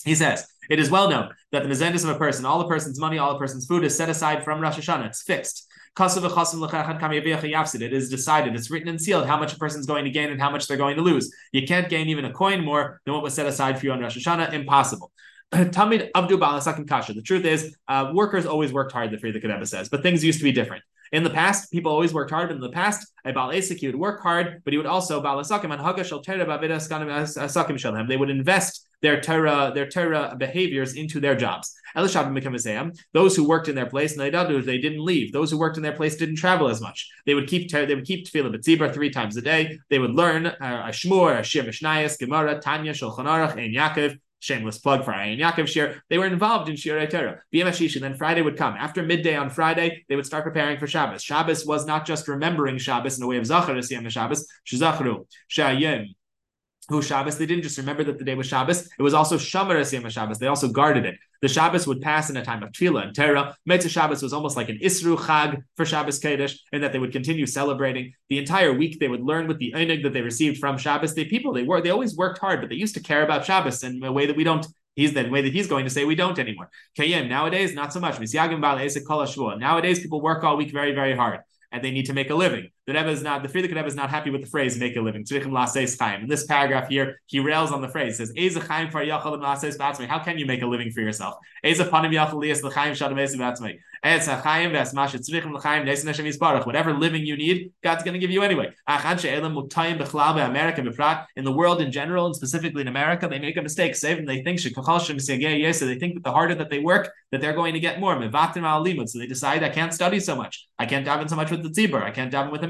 He 0.04 0.14
says, 0.14 0.46
it 0.70 0.78
is 0.78 0.90
well 0.90 1.08
known 1.08 1.30
that 1.50 1.62
the 1.62 1.68
mezendus 1.68 2.04
of 2.04 2.10
a 2.10 2.18
person, 2.18 2.44
all 2.44 2.58
the 2.58 2.68
person's 2.68 2.98
money, 2.98 3.18
all 3.18 3.32
the 3.32 3.38
person's 3.38 3.66
food 3.66 3.84
is 3.84 3.96
set 3.96 4.08
aside 4.08 4.44
from 4.44 4.60
Rosh 4.60 4.78
Hashanah. 4.78 5.06
It's 5.06 5.22
fixed. 5.22 5.68
It 5.98 7.92
is 7.92 8.08
decided, 8.08 8.54
it's 8.54 8.70
written 8.70 8.88
and 8.88 9.00
sealed 9.00 9.26
how 9.26 9.38
much 9.38 9.52
a 9.52 9.58
person's 9.58 9.84
going 9.84 10.04
to 10.04 10.10
gain 10.10 10.30
and 10.30 10.40
how 10.40 10.50
much 10.50 10.66
they're 10.66 10.78
going 10.78 10.96
to 10.96 11.02
lose. 11.02 11.30
You 11.52 11.66
can't 11.66 11.90
gain 11.90 12.08
even 12.08 12.24
a 12.24 12.32
coin 12.32 12.64
more 12.64 13.02
than 13.04 13.12
what 13.12 13.22
was 13.22 13.34
set 13.34 13.44
aside 13.46 13.78
for 13.78 13.84
you 13.84 13.92
on 13.92 14.00
Rosh 14.00 14.16
Hashanah. 14.16 14.54
Impossible. 14.54 15.12
Tamid 15.52 16.10
Abdu 16.14 16.38
Kasha. 16.38 17.12
The 17.12 17.20
truth 17.20 17.44
is, 17.44 17.76
uh, 17.88 18.10
workers 18.14 18.46
always 18.46 18.72
worked 18.72 18.92
hard, 18.92 19.10
the 19.10 19.18
Free 19.18 19.32
the 19.32 19.40
Rebbe 19.40 19.66
says, 19.66 19.90
but 19.90 20.02
things 20.02 20.24
used 20.24 20.38
to 20.38 20.44
be 20.44 20.52
different. 20.52 20.82
In 21.12 21.24
the 21.24 21.30
past, 21.30 21.70
people 21.70 21.92
always 21.92 22.14
worked 22.14 22.30
hard, 22.30 22.50
in 22.50 22.58
the 22.58 22.70
past, 22.70 23.06
a 23.26 23.34
Baal 23.34 23.50
Asik, 23.50 23.76
he 23.76 23.86
would 23.86 23.96
work 23.96 24.22
hard, 24.22 24.62
but 24.64 24.72
he 24.72 24.78
would 24.78 24.86
also 24.86 25.22
Balasakim 25.22 25.70
and 25.70 25.74
Hagashal 25.74 26.24
Sakim 26.24 28.08
They 28.08 28.16
would 28.16 28.30
invest 28.30 28.88
their 29.02 29.20
Torah, 29.20 29.72
their 29.74 29.88
Torah 29.88 30.34
behaviors 30.38 30.94
into 30.94 31.20
their 31.20 31.34
jobs. 31.34 31.74
Those 31.94 32.14
who 33.36 33.48
worked 33.48 33.68
in 33.68 33.74
their 33.74 33.86
place, 33.86 34.16
they 34.16 34.30
didn't 34.30 35.04
leave. 35.04 35.32
Those 35.32 35.50
who 35.50 35.58
worked 35.58 35.76
in 35.76 35.82
their 35.82 35.92
place 35.92 36.16
didn't 36.16 36.36
travel 36.36 36.68
as 36.68 36.80
much. 36.80 37.10
They 37.26 37.34
would 37.34 37.48
keep 37.48 37.70
they 37.70 37.94
would 37.94 38.06
keep 38.06 38.26
tefillah 38.26 38.54
b'tzibur 38.54 38.92
three 38.94 39.10
times 39.10 39.36
a 39.36 39.42
day. 39.42 39.78
They 39.90 39.98
would 39.98 40.12
learn 40.12 40.46
uh, 40.46 40.54
a 40.60 40.90
shmur, 40.90 41.38
a 41.38 41.42
shir 41.42 41.64
mishnayos, 41.64 42.18
gemara, 42.18 42.60
tanya, 42.60 42.92
shulchan 42.92 43.26
aruch, 43.26 43.62
and 43.62 43.74
Yaakov, 43.74 44.18
shameless 44.40 44.78
plug 44.78 45.04
for 45.04 45.12
Ayin 45.12 45.38
Yaakov 45.38 45.68
Shir. 45.68 46.02
They 46.08 46.18
were 46.18 46.26
involved 46.26 46.68
in 46.68 46.76
Shir 46.76 47.06
Torah. 47.06 47.40
B'yem 47.52 47.94
and 47.94 48.04
then 48.04 48.16
Friday 48.16 48.42
would 48.42 48.56
come. 48.56 48.74
After 48.78 49.02
midday 49.02 49.36
on 49.36 49.50
Friday, 49.50 50.04
they 50.08 50.16
would 50.16 50.26
start 50.26 50.44
preparing 50.44 50.78
for 50.78 50.86
Shabbos. 50.86 51.22
Shabbos 51.22 51.66
was 51.66 51.86
not 51.86 52.06
just 52.06 52.26
remembering 52.26 52.78
Shabbos 52.78 53.18
in 53.18 53.24
a 53.24 53.26
way 53.26 53.36
of 53.36 53.46
Zachar 53.46 53.78
Yom 53.78 54.08
Shabbos, 54.08 54.46
Shazachru, 54.66 55.26
Shayim, 55.50 56.14
who 56.88 57.00
Shabbos, 57.00 57.38
they 57.38 57.46
didn't 57.46 57.62
just 57.62 57.78
remember 57.78 58.04
that 58.04 58.18
the 58.18 58.24
day 58.24 58.34
was 58.34 58.46
Shabbos, 58.46 58.88
it 58.98 59.02
was 59.02 59.14
also 59.14 59.36
Shomer 59.36 59.90
Yom 59.92 60.08
Shabbos. 60.10 60.38
They 60.38 60.48
also 60.48 60.68
guarded 60.68 61.06
it. 61.06 61.16
The 61.40 61.48
Shabbos 61.48 61.86
would 61.86 62.00
pass 62.00 62.30
in 62.30 62.36
a 62.36 62.44
time 62.44 62.62
of 62.62 62.70
Tefillah 62.72 63.06
and 63.06 63.14
Terah. 63.14 63.56
Motzei 63.68 63.88
Shabbos 63.88 64.22
was 64.22 64.32
almost 64.32 64.56
like 64.56 64.68
an 64.68 64.78
Isru 64.78 65.16
Chag 65.16 65.62
for 65.76 65.84
Shabbos 65.84 66.20
Kodesh, 66.20 66.58
and 66.72 66.82
that 66.82 66.92
they 66.92 66.98
would 66.98 67.12
continue 67.12 67.46
celebrating. 67.46 68.12
The 68.28 68.38
entire 68.38 68.72
week 68.72 68.98
they 69.00 69.08
would 69.08 69.22
learn 69.22 69.48
with 69.48 69.58
the 69.58 69.72
Einig 69.76 70.02
that 70.02 70.12
they 70.12 70.22
received 70.22 70.58
from 70.58 70.78
Shabbos. 70.78 71.14
The 71.14 71.24
people, 71.24 71.52
they 71.52 71.64
were, 71.64 71.80
they 71.80 71.90
always 71.90 72.16
worked 72.16 72.38
hard, 72.38 72.60
but 72.60 72.68
they 72.68 72.76
used 72.76 72.94
to 72.94 73.00
care 73.00 73.24
about 73.24 73.44
Shabbos 73.44 73.82
in 73.82 74.02
a 74.02 74.12
way 74.12 74.26
that 74.26 74.36
we 74.36 74.44
don't 74.44 74.66
He's 74.94 75.14
the 75.14 75.26
way 75.30 75.40
that 75.40 75.54
he's 75.54 75.68
going 75.68 75.86
to 75.86 75.90
say 75.90 76.04
we 76.04 76.14
don't 76.14 76.38
anymore. 76.38 76.68
Kayim 76.98 77.26
nowadays 77.26 77.74
not 77.74 77.94
so 77.94 77.98
much. 77.98 78.20
Nowadays 78.20 80.00
people 80.00 80.20
work 80.20 80.44
all 80.44 80.58
week 80.58 80.70
very 80.70 80.92
very 80.92 81.16
hard 81.16 81.40
and 81.72 81.82
they 81.82 81.90
need 81.90 82.06
to 82.06 82.12
make 82.12 82.30
a 82.30 82.34
living. 82.34 82.68
The 82.86 82.92
Rebbe 82.92 83.08
is 83.08 83.22
not 83.22 83.42
the 83.42 83.48
Frierdiker 83.48 83.74
Rebbe 83.74 83.86
is 83.86 83.94
not 83.94 84.10
happy 84.10 84.30
with 84.30 84.42
the 84.42 84.50
phrase 84.50 84.78
"make 84.78 84.96
a 84.96 85.00
living." 85.00 85.24
In 85.24 86.28
this 86.28 86.46
paragraph 86.46 86.88
here, 86.88 87.20
he 87.26 87.40
rails 87.40 87.72
on 87.72 87.80
the 87.80 87.88
phrase. 87.88 88.18
Says, 88.18 88.32
"How 88.36 90.18
can 90.18 90.38
you 90.38 90.46
make 90.46 90.62
a 90.62 90.66
living 90.66 90.90
for 90.90 91.00
yourself?" 91.00 91.36
Whatever 94.04 94.42
living 96.92 97.24
you 97.24 97.36
need, 97.36 97.72
God's 97.84 98.02
going 98.02 98.14
to 98.14 98.18
give 98.18 98.32
you 98.32 98.42
anyway. 98.42 98.72
In 101.36 101.44
the 101.44 101.52
world 101.52 101.80
in 101.80 101.92
general, 101.92 102.26
and 102.26 102.34
specifically 102.34 102.82
in 102.82 102.88
America, 102.88 103.28
they 103.28 103.38
make 103.38 103.56
a 103.56 103.62
mistake. 103.62 103.96
They 104.00 104.42
think 104.42 104.60
they 104.60 104.72
think 105.98 106.14
that 106.14 106.24
the 106.24 106.32
harder 106.32 106.56
that 106.56 106.68
they 106.68 106.80
work, 106.80 107.12
that 107.30 107.40
they're 107.40 107.52
going 107.52 107.74
to 107.74 107.80
get 107.80 108.00
more. 108.00 108.20
So 108.20 109.18
they 109.18 109.26
decide, 109.26 109.62
I 109.62 109.68
can't 109.68 109.94
study 109.94 110.18
so 110.18 110.34
much. 110.34 110.66
I 110.78 110.86
can't 110.86 111.06
daven 111.06 111.30
so 111.30 111.36
much 111.36 111.52
with 111.52 111.62
the 111.62 111.68
tzibur. 111.68 112.02
I 112.02 112.10
can't 112.10 112.32
daven 112.32 112.50
with 112.50 112.64
a 112.64 112.68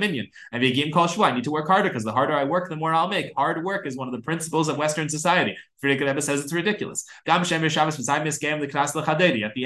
Kol 0.92 1.06
Shua, 1.06 1.28
I 1.28 1.32
need 1.32 1.44
to 1.44 1.50
work 1.50 1.66
harder 1.66 1.88
because 1.88 2.04
the 2.04 2.12
harder 2.12 2.34
I 2.34 2.44
work, 2.44 2.68
the 2.68 2.76
more 2.76 2.92
I'll 2.92 3.08
make. 3.08 3.32
Hard 3.36 3.64
work 3.64 3.86
is 3.86 3.96
one 3.96 4.06
of 4.06 4.12
the 4.12 4.20
principles 4.20 4.68
of 4.68 4.76
Western 4.76 5.08
society. 5.08 5.56
Rebbe 5.82 6.22
says 6.22 6.40
it's 6.40 6.52
ridiculous. 6.52 7.04
At 7.26 7.42
the 7.42 7.56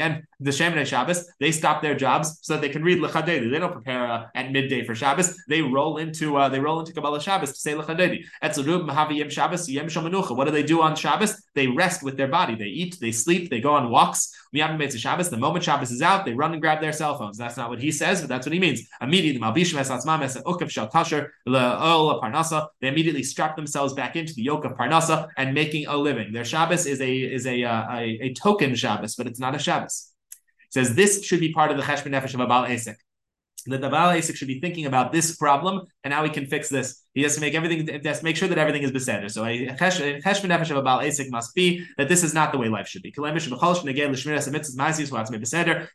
end, 0.00 0.22
the 0.40 0.50
Shemoneh 0.50 0.86
Shabbos, 0.86 1.28
they 1.40 1.52
stop 1.52 1.82
their 1.82 1.94
jobs 1.94 2.38
so 2.42 2.54
that 2.54 2.62
they 2.62 2.68
can 2.68 2.82
read 2.82 2.98
Lecha 2.98 3.26
Dodi. 3.26 3.50
They 3.50 3.58
don't 3.58 3.72
prepare 3.72 4.06
uh, 4.06 4.26
at 4.34 4.52
midday 4.52 4.84
for 4.84 4.94
Shabbos. 4.94 5.36
They 5.48 5.62
roll 5.62 5.98
into 5.98 6.36
uh, 6.36 6.48
they 6.48 6.60
roll 6.60 6.80
into 6.80 6.92
Kabbalas 6.92 7.22
Shabbos 7.22 7.52
to 7.52 7.58
say 7.58 7.74
Lecha 7.74 7.96
Dodi. 7.96 8.24
What 10.36 10.44
do 10.44 10.50
they 10.50 10.62
do 10.62 10.82
on 10.82 10.96
Shabbos? 10.96 11.42
They 11.54 11.66
rest 11.66 12.02
with 12.02 12.16
their 12.16 12.28
body. 12.28 12.54
They 12.54 12.66
eat, 12.66 12.98
they 13.00 13.12
sleep, 13.12 13.50
they 13.50 13.60
go 13.60 13.74
on 13.74 13.90
walks. 13.90 14.32
The 14.52 15.38
moment 15.38 15.64
Shabbos 15.64 15.90
is 15.90 16.02
out, 16.02 16.24
they 16.24 16.32
run 16.32 16.52
and 16.52 16.62
grab 16.62 16.80
their 16.80 16.92
cell 16.92 17.18
phones. 17.18 17.36
That's 17.36 17.56
not 17.56 17.68
what 17.68 17.80
he 17.80 17.90
says, 17.90 18.20
but 18.20 18.28
that's 18.28 18.46
what 18.46 18.52
he 18.52 18.60
means. 18.60 18.82
Immediately, 19.02 19.40
they 22.80 22.88
immediately 22.88 23.22
strap 23.22 23.56
themselves 23.56 23.92
back 23.92 24.16
into 24.16 24.34
the 24.34 24.42
yoke 24.42 24.64
of 24.64 24.72
Parnasa 24.72 25.28
and 25.36 25.52
making 25.52 25.86
a 25.86 25.96
living. 26.10 26.32
Their 26.32 26.44
Shabbos 26.52 26.86
is 26.86 27.00
a 27.00 27.12
is 27.36 27.44
a, 27.46 27.56
uh, 27.64 27.84
a, 27.90 28.02
a 28.26 28.28
token 28.34 28.74
Shabbos, 28.74 29.14
but 29.18 29.26
it's 29.26 29.40
not 29.44 29.54
a 29.54 29.60
Shabbos. 29.66 29.96
It 30.68 30.72
says 30.76 30.94
this 30.94 31.12
should 31.26 31.40
be 31.46 31.52
part 31.52 31.70
of 31.70 31.76
the 31.76 31.82
Cheshbon 31.88 32.12
Nefesh 32.14 32.34
of 32.34 32.40
a 32.40 32.46
Baal 32.46 32.64
Esek 32.74 32.98
that 33.66 33.80
the 33.80 33.88
Baal 33.88 34.12
Asik 34.12 34.36
should 34.36 34.48
be 34.48 34.60
thinking 34.60 34.86
about 34.86 35.12
this 35.12 35.36
problem 35.36 35.86
and 36.04 36.12
how 36.12 36.22
he 36.24 36.30
can 36.30 36.46
fix 36.46 36.68
this. 36.68 37.02
He 37.14 37.22
has 37.22 37.34
to 37.34 37.40
make 37.40 37.54
everything, 37.54 37.88
has 38.04 38.18
to 38.18 38.24
make 38.24 38.36
sure 38.36 38.48
that 38.48 38.58
everything 38.58 38.82
is 38.82 38.92
beseder. 38.92 39.30
So 39.30 39.44
a 39.44 39.68
cheshbon 39.68 40.20
nefesh 40.22 40.70
of 40.70 40.76
a 40.76 40.82
Baal 40.82 41.00
Asik 41.00 41.30
must 41.30 41.54
be 41.54 41.86
that 41.96 42.08
this 42.08 42.22
is 42.22 42.34
not 42.34 42.52
the 42.52 42.58
way 42.58 42.68
life 42.68 42.86
should 42.86 43.02
be. 43.02 43.08
He 43.08 43.14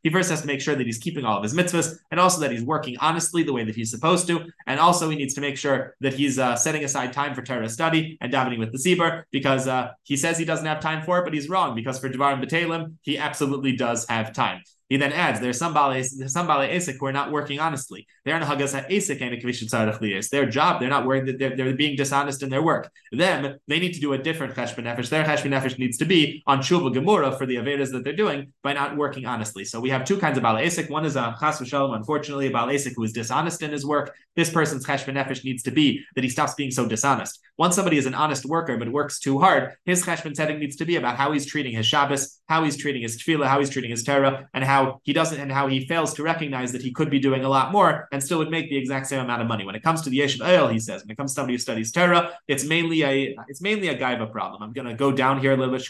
first 0.10 0.30
has 0.30 0.42
to 0.42 0.48
make 0.48 0.62
sure 0.62 0.76
that 0.76 0.86
he's 0.86 0.98
keeping 0.98 1.24
all 1.24 1.38
of 1.38 1.44
his 1.44 1.54
mitzvahs 1.54 1.96
and 2.10 2.20
also 2.20 2.42
that 2.42 2.52
he's 2.52 2.64
working 2.64 2.98
honestly 3.00 3.44
the 3.44 3.54
way 3.54 3.64
that 3.64 3.76
he's 3.76 3.92
supposed 3.92 4.26
to. 4.28 4.46
And 4.66 4.80
also 4.80 5.10
he 5.10 5.16
needs 5.16 5.36
to 5.36 5.42
make 5.42 5.58
sure 5.58 5.96
that 6.02 6.16
he's 6.16 6.40
uh, 6.40 6.56
setting 6.56 6.84
aside 6.84 7.14
time 7.14 7.36
for 7.36 7.44
Torah 7.44 7.70
study 7.70 8.18
and 8.20 8.34
davening 8.34 8.58
with 8.58 8.72
the 8.72 8.80
Tzibur 8.80 9.24
because 9.32 9.68
uh, 9.68 9.92
he 10.04 10.18
says 10.18 10.40
he 10.40 10.46
doesn't 10.46 10.66
have 10.66 10.80
time 10.80 11.04
for 11.04 11.20
it, 11.20 11.24
but 11.24 11.34
he's 11.34 11.50
wrong 11.50 11.76
because 11.76 12.00
for 12.00 12.10
Devarim 12.10 12.44
B'Talim, 12.44 12.96
he 13.04 13.20
absolutely 13.20 13.76
does 13.76 14.08
have 14.10 14.34
time. 14.34 14.64
He 14.92 14.98
then 14.98 15.14
adds, 15.14 15.40
there's 15.40 15.58
some 15.58 15.74
Bale, 15.74 16.04
some 16.04 16.48
Bale 16.48 16.70
Esek 16.70 16.98
who 17.00 17.06
are 17.06 17.14
not 17.14 17.32
working 17.32 17.62
honestly. 17.62 18.06
They're 18.26 18.36
in 18.36 18.44
Hagas 18.44 18.76
Esek 18.92 19.22
and 19.22 19.42
Kvishin 19.42 20.30
Their 20.30 20.46
job, 20.48 20.82
they're 20.82 20.90
not 20.90 21.06
working, 21.06 21.38
they're, 21.38 21.56
they're 21.56 21.74
being 21.74 21.96
dishonest 21.96 22.44
in 22.44 22.50
their 22.50 22.62
work. 22.62 22.92
Them, 23.14 23.56
they 23.70 23.80
need 23.80 23.94
to 23.94 24.02
do 24.02 24.12
a 24.12 24.18
different 24.18 24.54
Cheshbon 24.54 24.84
Nefesh. 24.84 25.08
Their 25.08 25.24
Cheshbon 25.24 25.52
Nefesh 25.52 25.80
needs 25.80 25.98
to 26.00 26.04
be 26.04 26.44
on 26.46 26.60
Shuva 26.60 26.94
Gemura 26.94 27.38
for 27.38 27.46
the 27.46 27.56
Avedas 27.56 27.94
that 27.94 28.04
they're 28.04 28.12
doing 28.12 28.52
by 28.64 28.74
not 28.74 28.98
working 28.98 29.26
honestly. 29.26 29.64
So 29.64 29.80
we 29.80 29.90
have 29.92 30.04
two 30.04 30.18
kinds 30.18 30.36
of 30.36 30.44
Bale 30.44 30.58
Esek. 30.58 30.90
One 30.90 31.06
is 31.06 31.16
a 31.16 31.38
Chas 31.40 31.62
V'Shalom, 31.62 31.96
unfortunately, 31.96 32.48
a 32.48 32.52
Bale 32.52 32.72
Esek 32.72 32.92
who 32.98 33.04
is 33.04 33.14
dishonest 33.14 33.62
in 33.62 33.72
his 33.72 33.86
work. 33.86 34.14
This 34.36 34.50
person's 34.50 34.86
Cheshbon 34.86 35.16
Nefesh 35.16 35.46
needs 35.46 35.64
to 35.64 35.72
be 35.72 36.04
that 36.16 36.24
he 36.26 36.30
stops 36.30 36.56
being 36.56 36.72
so 36.72 36.86
dishonest. 36.86 37.40
Once 37.58 37.76
somebody 37.76 37.98
is 37.98 38.08
an 38.08 38.14
honest 38.14 38.46
worker 38.46 38.76
but 38.76 38.90
works 38.90 39.20
too 39.20 39.40
hard, 39.40 39.72
his 39.86 40.04
Cheshbon 40.04 40.36
setting 40.36 40.60
needs 40.60 40.76
to 40.78 40.86
be 40.86 40.98
about 40.98 41.16
how 41.16 41.32
he's 41.32 41.46
treating 41.46 41.76
his 41.76 41.86
Shabbos, 41.86 42.42
how 42.48 42.64
he's 42.64 42.76
treating 42.76 43.04
his 43.04 43.22
Tefillah, 43.22 43.48
how 43.48 43.60
he's 43.60 43.70
treating 43.70 43.92
his 43.92 44.04
Torah, 44.04 44.50
and 44.54 44.64
how 44.64 44.81
he 45.04 45.14
doesn't, 45.14 45.40
and 45.40 45.52
how 45.52 45.62
how 45.62 45.68
he 45.68 45.86
fails 45.86 46.12
to 46.16 46.24
recognize 46.24 46.72
that 46.72 46.82
he 46.82 46.92
could 46.92 47.12
be 47.12 47.20
doing 47.20 47.44
a 47.46 47.50
lot 47.50 47.72
more 47.72 48.08
and 48.12 48.24
still 48.24 48.40
would 48.40 48.50
make 48.50 48.68
the 48.70 48.78
exact 48.78 49.06
same 49.06 49.20
amount 49.20 49.44
of 49.44 49.48
money. 49.48 49.64
When 49.64 49.76
it 49.76 49.84
comes 49.84 50.02
to 50.02 50.10
the 50.10 50.18
Yeshiv 50.18 50.42
Oil, 50.42 50.68
he 50.70 50.80
says, 50.80 51.04
when 51.04 51.12
it 51.12 51.18
comes 51.18 51.32
to 51.32 51.36
somebody 51.36 51.54
who 51.54 51.60
studies 51.60 51.92
Torah, 51.92 52.32
it's 52.48 52.66
mainly 52.66 53.04
a 53.04 53.36
it's 53.48 53.62
mainly 53.62 53.90
a 53.90 53.98
gaiva 53.98 54.32
problem. 54.32 54.64
I'm 54.64 54.74
to 54.88 54.96
go 54.96 55.12
down 55.12 55.40
here 55.40 55.54
a 55.54 55.58
little 55.58 55.74
bit. 55.74 55.84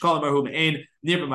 These 1.03 1.15
are 1.17 1.25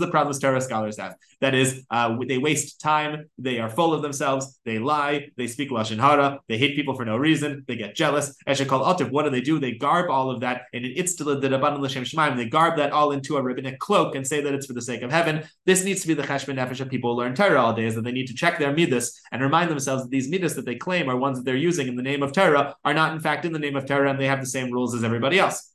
the 0.00 0.08
problems 0.10 0.38
Torah 0.38 0.60
scholars 0.60 0.98
have. 0.98 1.14
That 1.40 1.54
is, 1.54 1.84
uh, 1.90 2.16
they 2.26 2.38
waste 2.38 2.80
time, 2.80 3.28
they 3.36 3.58
are 3.58 3.68
full 3.68 3.92
of 3.92 4.00
themselves, 4.00 4.58
they 4.64 4.78
lie, 4.78 5.28
they 5.36 5.46
speak 5.48 5.70
lashon 5.70 5.98
hara, 5.98 6.38
they 6.48 6.56
hate 6.56 6.76
people 6.76 6.94
for 6.94 7.04
no 7.04 7.16
reason, 7.16 7.64
they 7.66 7.76
get 7.76 7.94
jealous. 7.96 8.34
What 8.46 9.24
do 9.24 9.30
they 9.30 9.40
do? 9.40 9.58
They 9.58 9.72
garb 9.72 10.08
all 10.08 10.30
of 10.30 10.40
that 10.40 10.62
in 10.72 10.84
an 10.84 10.94
the 10.94 11.78
l'shem 11.80 12.04
shemaim. 12.04 12.36
They 12.36 12.48
garb 12.48 12.76
that 12.76 12.92
all 12.92 13.12
into 13.12 13.36
a 13.36 13.42
rabbinic 13.42 13.78
cloak 13.78 14.14
and 14.14 14.26
say 14.26 14.40
that 14.40 14.54
it's 14.54 14.66
for 14.66 14.72
the 14.72 14.82
sake 14.82 15.02
of 15.02 15.10
heaven. 15.10 15.42
This 15.66 15.84
needs 15.84 16.00
to 16.02 16.08
be 16.08 16.14
the 16.14 16.22
cheshbon 16.22 16.56
nefesh 16.56 16.80
of 16.80 16.88
people 16.88 17.14
who 17.14 17.20
learn 17.20 17.34
Torah 17.34 17.60
all 17.60 17.74
day, 17.74 17.84
is 17.84 17.96
that 17.96 18.04
they 18.04 18.12
need 18.12 18.28
to 18.28 18.34
check 18.34 18.58
their 18.58 18.74
midas 18.74 19.20
and 19.30 19.42
remind 19.42 19.70
themselves 19.70 20.04
that 20.04 20.10
these 20.10 20.30
midas 20.30 20.54
that 20.54 20.64
they 20.64 20.76
claim 20.76 21.10
are 21.10 21.16
ones 21.16 21.38
that 21.38 21.44
they're 21.44 21.56
using 21.56 21.88
in 21.88 21.96
the 21.96 22.02
name 22.02 22.22
of 22.22 22.32
Torah 22.32 22.76
are 22.84 22.94
not 22.94 23.12
in 23.12 23.20
fact 23.20 23.44
in 23.44 23.52
the 23.52 23.58
name 23.58 23.76
of 23.76 23.84
Torah 23.86 24.10
and 24.10 24.20
they 24.20 24.26
have 24.26 24.40
the 24.40 24.46
same 24.46 24.70
rules 24.70 24.94
as 24.94 25.04
everybody 25.04 25.38
else. 25.38 25.72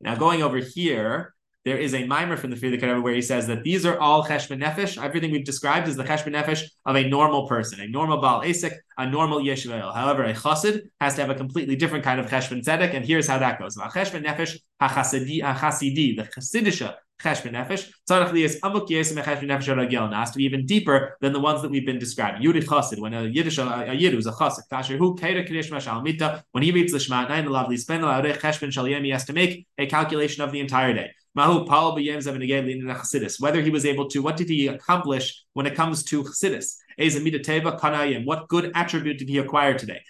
Now, 0.00 0.14
going 0.14 0.42
over 0.42 0.58
here, 0.58 1.34
there 1.66 1.76
is 1.76 1.92
a 1.92 2.06
mimer 2.06 2.38
from 2.38 2.50
the 2.50 2.56
Frierdiker 2.56 2.88
Rebbe 2.88 3.02
where 3.02 3.14
he 3.14 3.20
says 3.20 3.46
that 3.48 3.62
these 3.64 3.84
are 3.84 3.98
all 3.98 4.24
cheshbon 4.24 4.62
nefesh. 4.62 5.02
Everything 5.02 5.30
we've 5.30 5.44
described 5.44 5.88
is 5.88 5.96
the 5.96 6.04
cheshbon 6.04 6.32
nefesh 6.34 6.62
of 6.86 6.96
a 6.96 7.06
normal 7.06 7.46
person, 7.46 7.80
a 7.80 7.86
normal 7.86 8.18
Baal 8.18 8.40
Asik, 8.40 8.72
a 8.96 9.06
normal 9.06 9.40
Yeshiva. 9.40 9.94
However, 9.94 10.24
a 10.24 10.32
chassid 10.32 10.88
has 11.02 11.16
to 11.16 11.20
have 11.20 11.28
a 11.30 11.34
completely 11.34 11.76
different 11.76 12.02
kind 12.02 12.18
of 12.18 12.26
cheshbon 12.26 12.62
tzedek, 12.64 12.94
and 12.94 13.04
here's 13.04 13.26
how 13.26 13.38
that 13.38 13.58
goes. 13.58 13.76
Cheshbon 13.76 14.24
nefesh 14.24 14.58
ha-chasidi, 14.80 16.16
the 16.16 16.22
chassidisha 16.22 16.94
cheshbon 17.22 17.52
nefesh. 17.52 17.90
Tzarech 18.08 18.32
li 18.32 18.44
is 18.44 18.60
amuk 18.60 18.88
nefesh 18.88 20.32
to 20.32 20.38
be 20.38 20.44
even 20.44 20.66
deeper 20.66 21.16
than 21.20 21.32
the 21.32 21.40
ones 21.40 21.62
that 21.62 21.70
we've 21.70 21.86
been 21.86 21.98
describing. 21.98 22.42
Yudit 22.42 22.64
chassid, 22.64 22.98
when 22.98 23.14
a 23.14 23.24
Yiddish 23.24 23.58
uh, 23.58 23.62
a, 23.62 23.90
a 23.90 23.94
Yid 23.94 24.12
who's 24.12 24.26
a 24.26 24.32
chassid, 24.32 24.62
kasher 24.72 24.96
who 24.96 25.16
keira 25.16 25.46
kedish 25.48 25.70
mashal 25.70 26.02
mita, 26.02 26.44
when 26.52 26.62
he 26.62 26.72
reads 26.72 26.92
the 26.92 27.00
Shema 27.00 27.26
the 27.26 27.50
lovely 27.50 27.76
spend 27.76 28.02
the 28.02 28.08
cheshbon 28.08 28.72
shal 28.72 28.84
he 28.84 29.10
has 29.10 29.24
to 29.24 29.32
make 29.32 29.66
a 29.78 29.86
calculation 29.86 30.42
of 30.42 30.52
the 30.52 30.60
entire 30.60 30.92
day. 30.92 31.10
Mahu 31.34 31.64
Paul 31.64 31.94
Whether 31.94 33.60
he 33.62 33.70
was 33.70 33.86
able 33.86 34.08
to, 34.08 34.20
what 34.20 34.36
did 34.36 34.48
he 34.48 34.66
accomplish 34.66 35.44
when 35.52 35.66
it 35.66 35.76
comes 35.76 36.02
to 36.04 36.24
chassidus? 36.24 36.76
What 36.98 38.48
good 38.48 38.72
attribute 38.74 39.18
did 39.18 39.28
he 39.28 39.38
acquire 39.38 39.78
today? 39.78 40.00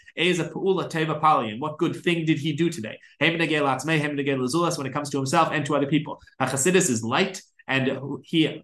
What 1.59 1.79
good 1.79 1.97
thing 2.03 2.25
did 2.25 2.39
he 2.39 2.53
do 2.53 2.71
today? 2.71 2.99
When 3.19 3.41
it 3.41 4.93
comes 4.93 5.11
to 5.11 5.17
himself 5.17 5.49
and 5.53 5.67
to 5.67 5.77
other 5.77 5.87
people. 5.87 6.21
a 6.39 6.47
Chassidus 6.47 6.91
is 6.91 7.03
light 7.05 7.43
and 7.69 7.99
he 8.25 8.63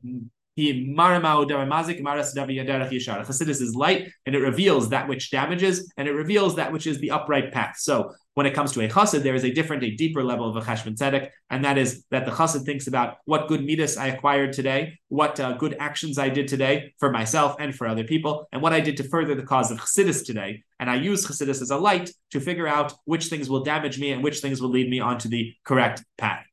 Chassidus 3.27 3.61
is 3.61 3.75
light 3.75 4.11
and 4.25 4.35
it 4.35 4.41
reveals 4.41 4.89
that 4.89 5.07
which 5.07 5.31
damages 5.31 5.93
and 5.97 6.09
it 6.09 6.13
reveals 6.13 6.57
that 6.57 6.73
which 6.73 6.87
is 6.87 6.99
the 6.99 7.11
upright 7.11 7.53
path. 7.53 7.77
So 7.79 8.15
when 8.37 8.47
it 8.47 8.55
comes 8.55 8.73
to 8.73 8.81
a 8.83 8.89
chassid, 8.89 9.23
there 9.23 9.35
is 9.35 9.45
a 9.45 9.53
different, 9.53 9.83
a 9.83 9.91
deeper 9.91 10.23
level 10.23 10.49
of 10.49 10.57
a 10.57 10.61
cheshbon 10.61 10.95
tzedek, 10.95 11.31
and 11.49 11.65
that 11.65 11.79
is 11.79 12.05
that 12.11 12.27
the 12.27 12.31
chassid 12.31 12.65
thinks 12.65 12.87
about 12.87 13.17
what 13.25 13.49
good 13.49 13.65
midas 13.65 13.97
I 13.97 14.09
acquired 14.09 14.53
today, 14.53 14.99
what 15.09 15.41
uh, 15.41 15.53
good 15.55 15.77
actions 15.79 16.19
I 16.19 16.29
did 16.29 16.49
today 16.49 16.95
for 16.99 17.11
myself 17.11 17.57
and 17.59 17.75
for 17.75 17.87
other 17.87 18.05
people, 18.05 18.47
and 18.53 18.61
what 18.61 18.75
I 18.75 18.81
did 18.81 18.99
to 18.99 19.05
further 19.05 19.35
the 19.35 19.43
cause 19.43 19.71
of 19.71 19.79
chassidus 19.79 20.25
today. 20.25 20.65
And 20.79 20.91
I 20.91 20.97
use 20.97 21.27
chassidus 21.27 21.63
as 21.63 21.71
a 21.71 21.77
light 21.79 22.11
to 22.31 22.41
figure 22.41 22.69
out 22.69 22.95
which 23.05 23.27
things 23.27 23.49
will 23.49 23.63
damage 23.63 23.99
me 23.99 24.13
and 24.13 24.23
which 24.23 24.41
things 24.41 24.61
will 24.61 24.71
lead 24.71 24.89
me 24.91 25.01
onto 25.01 25.29
the 25.29 25.55
correct 25.65 26.03
path. 26.17 26.46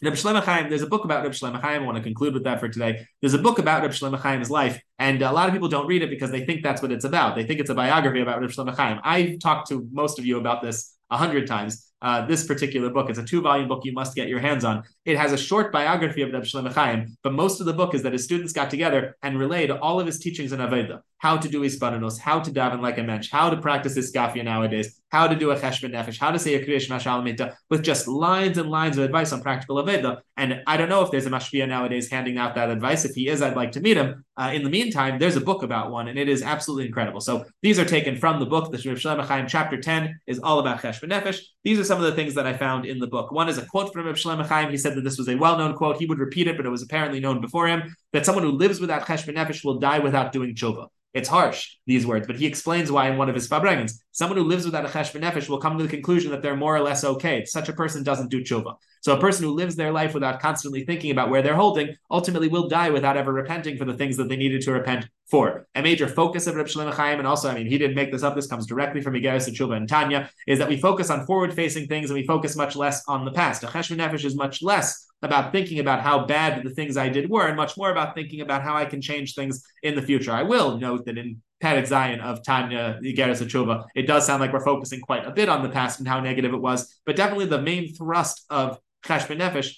Reb 0.00 0.14
Shlomo 0.14 0.42
Chaim, 0.42 0.68
there's 0.68 0.82
a 0.82 0.86
book 0.86 1.04
about 1.04 1.24
Reb 1.24 1.32
Shlomo 1.32 1.60
Chaim. 1.60 1.82
I 1.82 1.84
want 1.84 1.96
to 1.96 2.02
conclude 2.02 2.32
with 2.32 2.44
that 2.44 2.60
for 2.60 2.68
today. 2.68 3.06
There's 3.20 3.34
a 3.34 3.38
book 3.38 3.58
about 3.58 3.82
Reb 3.82 3.90
Shlomo 3.90 4.22
Chaim's 4.22 4.48
life, 4.48 4.80
and 5.00 5.20
a 5.22 5.32
lot 5.32 5.48
of 5.48 5.52
people 5.52 5.68
don't 5.68 5.88
read 5.88 6.02
it 6.02 6.10
because 6.10 6.30
they 6.30 6.44
think 6.44 6.62
that's 6.62 6.80
what 6.80 6.92
it's 6.92 7.04
about. 7.04 7.34
They 7.34 7.44
think 7.44 7.58
it's 7.58 7.70
a 7.70 7.74
biography 7.74 8.20
about 8.20 8.40
Reb 8.40 8.50
Shlomo 8.50 8.76
Chaim. 8.76 9.00
I've 9.02 9.40
talked 9.40 9.68
to 9.70 9.88
most 9.90 10.20
of 10.20 10.24
you 10.24 10.38
about 10.38 10.62
this 10.62 10.94
a 11.10 11.16
hundred 11.16 11.48
times 11.48 11.88
uh, 12.00 12.26
this 12.26 12.46
particular 12.46 12.90
book. 12.90 13.10
It's 13.10 13.18
a 13.18 13.24
two 13.24 13.40
volume 13.40 13.68
book 13.68 13.84
you 13.84 13.92
must 13.92 14.14
get 14.14 14.28
your 14.28 14.40
hands 14.40 14.64
on. 14.64 14.84
It 15.04 15.16
has 15.16 15.32
a 15.32 15.38
short 15.38 15.72
biography 15.72 16.22
of 16.22 16.32
Reb 16.32 16.44
Shlomo 16.44 16.72
Chaim, 16.72 17.16
but 17.22 17.32
most 17.32 17.60
of 17.60 17.66
the 17.66 17.72
book 17.72 17.94
is 17.94 18.02
that 18.02 18.12
his 18.12 18.24
students 18.24 18.52
got 18.52 18.70
together 18.70 19.16
and 19.22 19.38
relayed 19.38 19.70
all 19.70 19.98
of 19.98 20.06
his 20.06 20.20
teachings 20.20 20.52
in 20.52 20.60
Aveda, 20.60 21.00
how 21.18 21.36
to 21.36 21.48
do 21.48 21.62
Isbananos, 21.62 22.18
how 22.18 22.40
to 22.40 22.50
daven 22.50 22.80
like 22.80 22.98
a 22.98 23.02
mensch, 23.02 23.30
how 23.30 23.50
to 23.50 23.56
practice 23.60 23.96
his 23.96 24.12
Iskafia 24.12 24.44
nowadays, 24.44 24.97
how 25.10 25.26
to 25.26 25.34
do 25.34 25.50
a 25.50 25.56
Cheshbon 25.56 25.92
Nefesh, 25.92 26.18
how 26.18 26.30
to 26.30 26.38
say 26.38 26.54
a 26.54 26.64
Kriyash 26.64 26.88
Mashal 26.88 27.54
with 27.70 27.82
just 27.82 28.06
lines 28.06 28.58
and 28.58 28.70
lines 28.70 28.98
of 28.98 29.04
advice 29.04 29.32
on 29.32 29.42
practical 29.42 29.76
Aveda. 29.76 30.20
And 30.36 30.62
I 30.66 30.76
don't 30.76 30.88
know 30.88 31.02
if 31.02 31.10
there's 31.10 31.26
a 31.26 31.30
Mashpia 31.30 31.68
nowadays 31.68 32.10
handing 32.10 32.38
out 32.38 32.54
that 32.54 32.70
advice. 32.70 33.04
If 33.04 33.14
he 33.14 33.28
is, 33.28 33.42
I'd 33.42 33.56
like 33.56 33.72
to 33.72 33.80
meet 33.80 33.96
him. 33.96 34.24
Uh, 34.36 34.52
in 34.54 34.62
the 34.62 34.70
meantime, 34.70 35.18
there's 35.18 35.36
a 35.36 35.40
book 35.40 35.62
about 35.62 35.90
one, 35.90 36.08
and 36.08 36.18
it 36.18 36.28
is 36.28 36.42
absolutely 36.42 36.86
incredible. 36.86 37.20
So 37.20 37.44
these 37.62 37.78
are 37.78 37.84
taken 37.84 38.16
from 38.16 38.38
the 38.38 38.46
book. 38.46 38.70
The 38.70 38.78
Reb 38.78 38.98
Shlomo 38.98 39.24
Chaim, 39.24 39.46
chapter 39.48 39.80
10, 39.80 40.20
is 40.26 40.38
all 40.38 40.60
about 40.60 40.80
Cheshbon 40.80 41.10
Nefesh. 41.10 41.40
These 41.64 41.80
are 41.80 41.84
some 41.84 41.98
of 41.98 42.04
the 42.04 42.14
things 42.14 42.34
that 42.34 42.46
I 42.46 42.56
found 42.56 42.86
in 42.86 42.98
the 42.98 43.08
book. 43.08 43.32
One 43.32 43.48
is 43.48 43.58
a 43.58 43.66
quote 43.66 43.92
from 43.92 44.06
Reb 44.06 44.16
Shlomo 44.16 44.46
Chaim. 44.46 44.70
He 44.70 44.76
said 44.76 44.94
that 44.94 45.02
this 45.02 45.18
was 45.18 45.28
a 45.28 45.34
well-known 45.34 45.74
quote. 45.74 45.96
He 45.98 46.06
would 46.06 46.18
repeat 46.18 46.46
it, 46.46 46.56
but 46.56 46.66
it 46.66 46.70
was 46.70 46.82
apparently 46.82 47.20
known 47.20 47.40
before 47.40 47.66
him 47.66 47.94
that 48.12 48.24
someone 48.24 48.44
who 48.44 48.52
lives 48.52 48.80
without 48.80 49.06
cheshbon 49.06 49.34
nefesh 49.34 49.64
will 49.64 49.78
die 49.78 49.98
without 49.98 50.32
doing 50.32 50.54
tshuva. 50.54 50.88
It's 51.14 51.28
harsh, 51.28 51.76
these 51.86 52.06
words, 52.06 52.26
but 52.26 52.36
he 52.36 52.46
explains 52.46 52.92
why 52.92 53.08
in 53.08 53.16
one 53.16 53.28
of 53.28 53.34
his 53.34 53.48
farbrengens. 53.48 53.94
Someone 54.18 54.36
who 54.36 54.42
lives 54.42 54.64
without 54.64 54.84
a 54.84 54.88
cheshbon 54.88 55.20
nefesh 55.20 55.48
will 55.48 55.60
come 55.60 55.78
to 55.78 55.84
the 55.84 55.88
conclusion 55.88 56.32
that 56.32 56.42
they're 56.42 56.56
more 56.56 56.74
or 56.76 56.80
less 56.80 57.04
okay. 57.04 57.44
Such 57.44 57.68
a 57.68 57.72
person 57.72 58.02
doesn't 58.02 58.32
do 58.32 58.42
tshuva. 58.42 58.74
So 59.00 59.16
a 59.16 59.20
person 59.20 59.44
who 59.44 59.52
lives 59.52 59.76
their 59.76 59.92
life 59.92 60.12
without 60.12 60.40
constantly 60.40 60.84
thinking 60.84 61.12
about 61.12 61.30
where 61.30 61.40
they're 61.40 61.54
holding 61.54 61.94
ultimately 62.10 62.48
will 62.48 62.66
die 62.66 62.90
without 62.90 63.16
ever 63.16 63.32
repenting 63.32 63.76
for 63.76 63.84
the 63.84 63.94
things 63.94 64.16
that 64.16 64.28
they 64.28 64.36
needed 64.36 64.62
to 64.62 64.72
repent 64.72 65.08
for. 65.30 65.68
A 65.76 65.82
major 65.82 66.08
focus 66.08 66.48
of 66.48 66.56
Reb 66.56 66.66
Shlomo 66.66 66.92
Chaim, 66.92 67.20
and 67.20 67.28
also, 67.28 67.48
I 67.48 67.54
mean, 67.54 67.68
he 67.68 67.78
didn't 67.78 67.94
make 67.94 68.10
this 68.10 68.24
up. 68.24 68.34
This 68.34 68.48
comes 68.48 68.66
directly 68.66 69.02
from 69.02 69.14
Igeris 69.14 69.48
Tshuva 69.50 69.76
and 69.76 69.88
Tanya, 69.88 70.28
is 70.48 70.58
that 70.58 70.68
we 70.68 70.80
focus 70.80 71.10
on 71.10 71.24
forward-facing 71.24 71.86
things 71.86 72.10
and 72.10 72.18
we 72.18 72.26
focus 72.26 72.56
much 72.56 72.74
less 72.74 73.04
on 73.06 73.24
the 73.24 73.30
past. 73.30 73.62
A 73.62 73.68
cheshbon 73.68 73.98
nefesh 73.98 74.24
is 74.24 74.34
much 74.34 74.62
less 74.64 75.06
about 75.22 75.52
thinking 75.52 75.78
about 75.78 76.00
how 76.00 76.26
bad 76.26 76.64
the 76.64 76.70
things 76.70 76.96
I 76.96 77.08
did 77.08 77.30
were, 77.30 77.46
and 77.46 77.56
much 77.56 77.76
more 77.76 77.92
about 77.92 78.16
thinking 78.16 78.40
about 78.40 78.64
how 78.64 78.74
I 78.74 78.84
can 78.84 79.00
change 79.00 79.36
things 79.36 79.62
in 79.84 79.94
the 79.94 80.02
future. 80.02 80.32
I 80.32 80.42
will 80.42 80.76
note 80.76 81.04
that 81.04 81.18
in 81.18 81.40
Perek 81.62 81.88
Zayin 81.88 82.20
of 82.20 82.44
Tanya 82.44 82.98
Igeris 83.02 83.42
Tshuva, 83.42 83.84
it 83.94 84.06
does 84.06 84.26
sound 84.26 84.40
like 84.40 84.52
we're 84.52 84.64
focusing 84.64 85.00
quite 85.00 85.26
a 85.26 85.30
bit 85.30 85.48
on 85.48 85.62
the 85.62 85.68
past 85.68 85.98
and 85.98 86.08
how 86.08 86.20
negative 86.20 86.52
it 86.52 86.60
was, 86.60 87.00
but 87.04 87.16
definitely 87.16 87.46
the 87.46 87.60
main 87.60 87.92
thrust 87.94 88.44
of 88.50 88.78
Cheshbon 89.04 89.38
Nefesh 89.38 89.74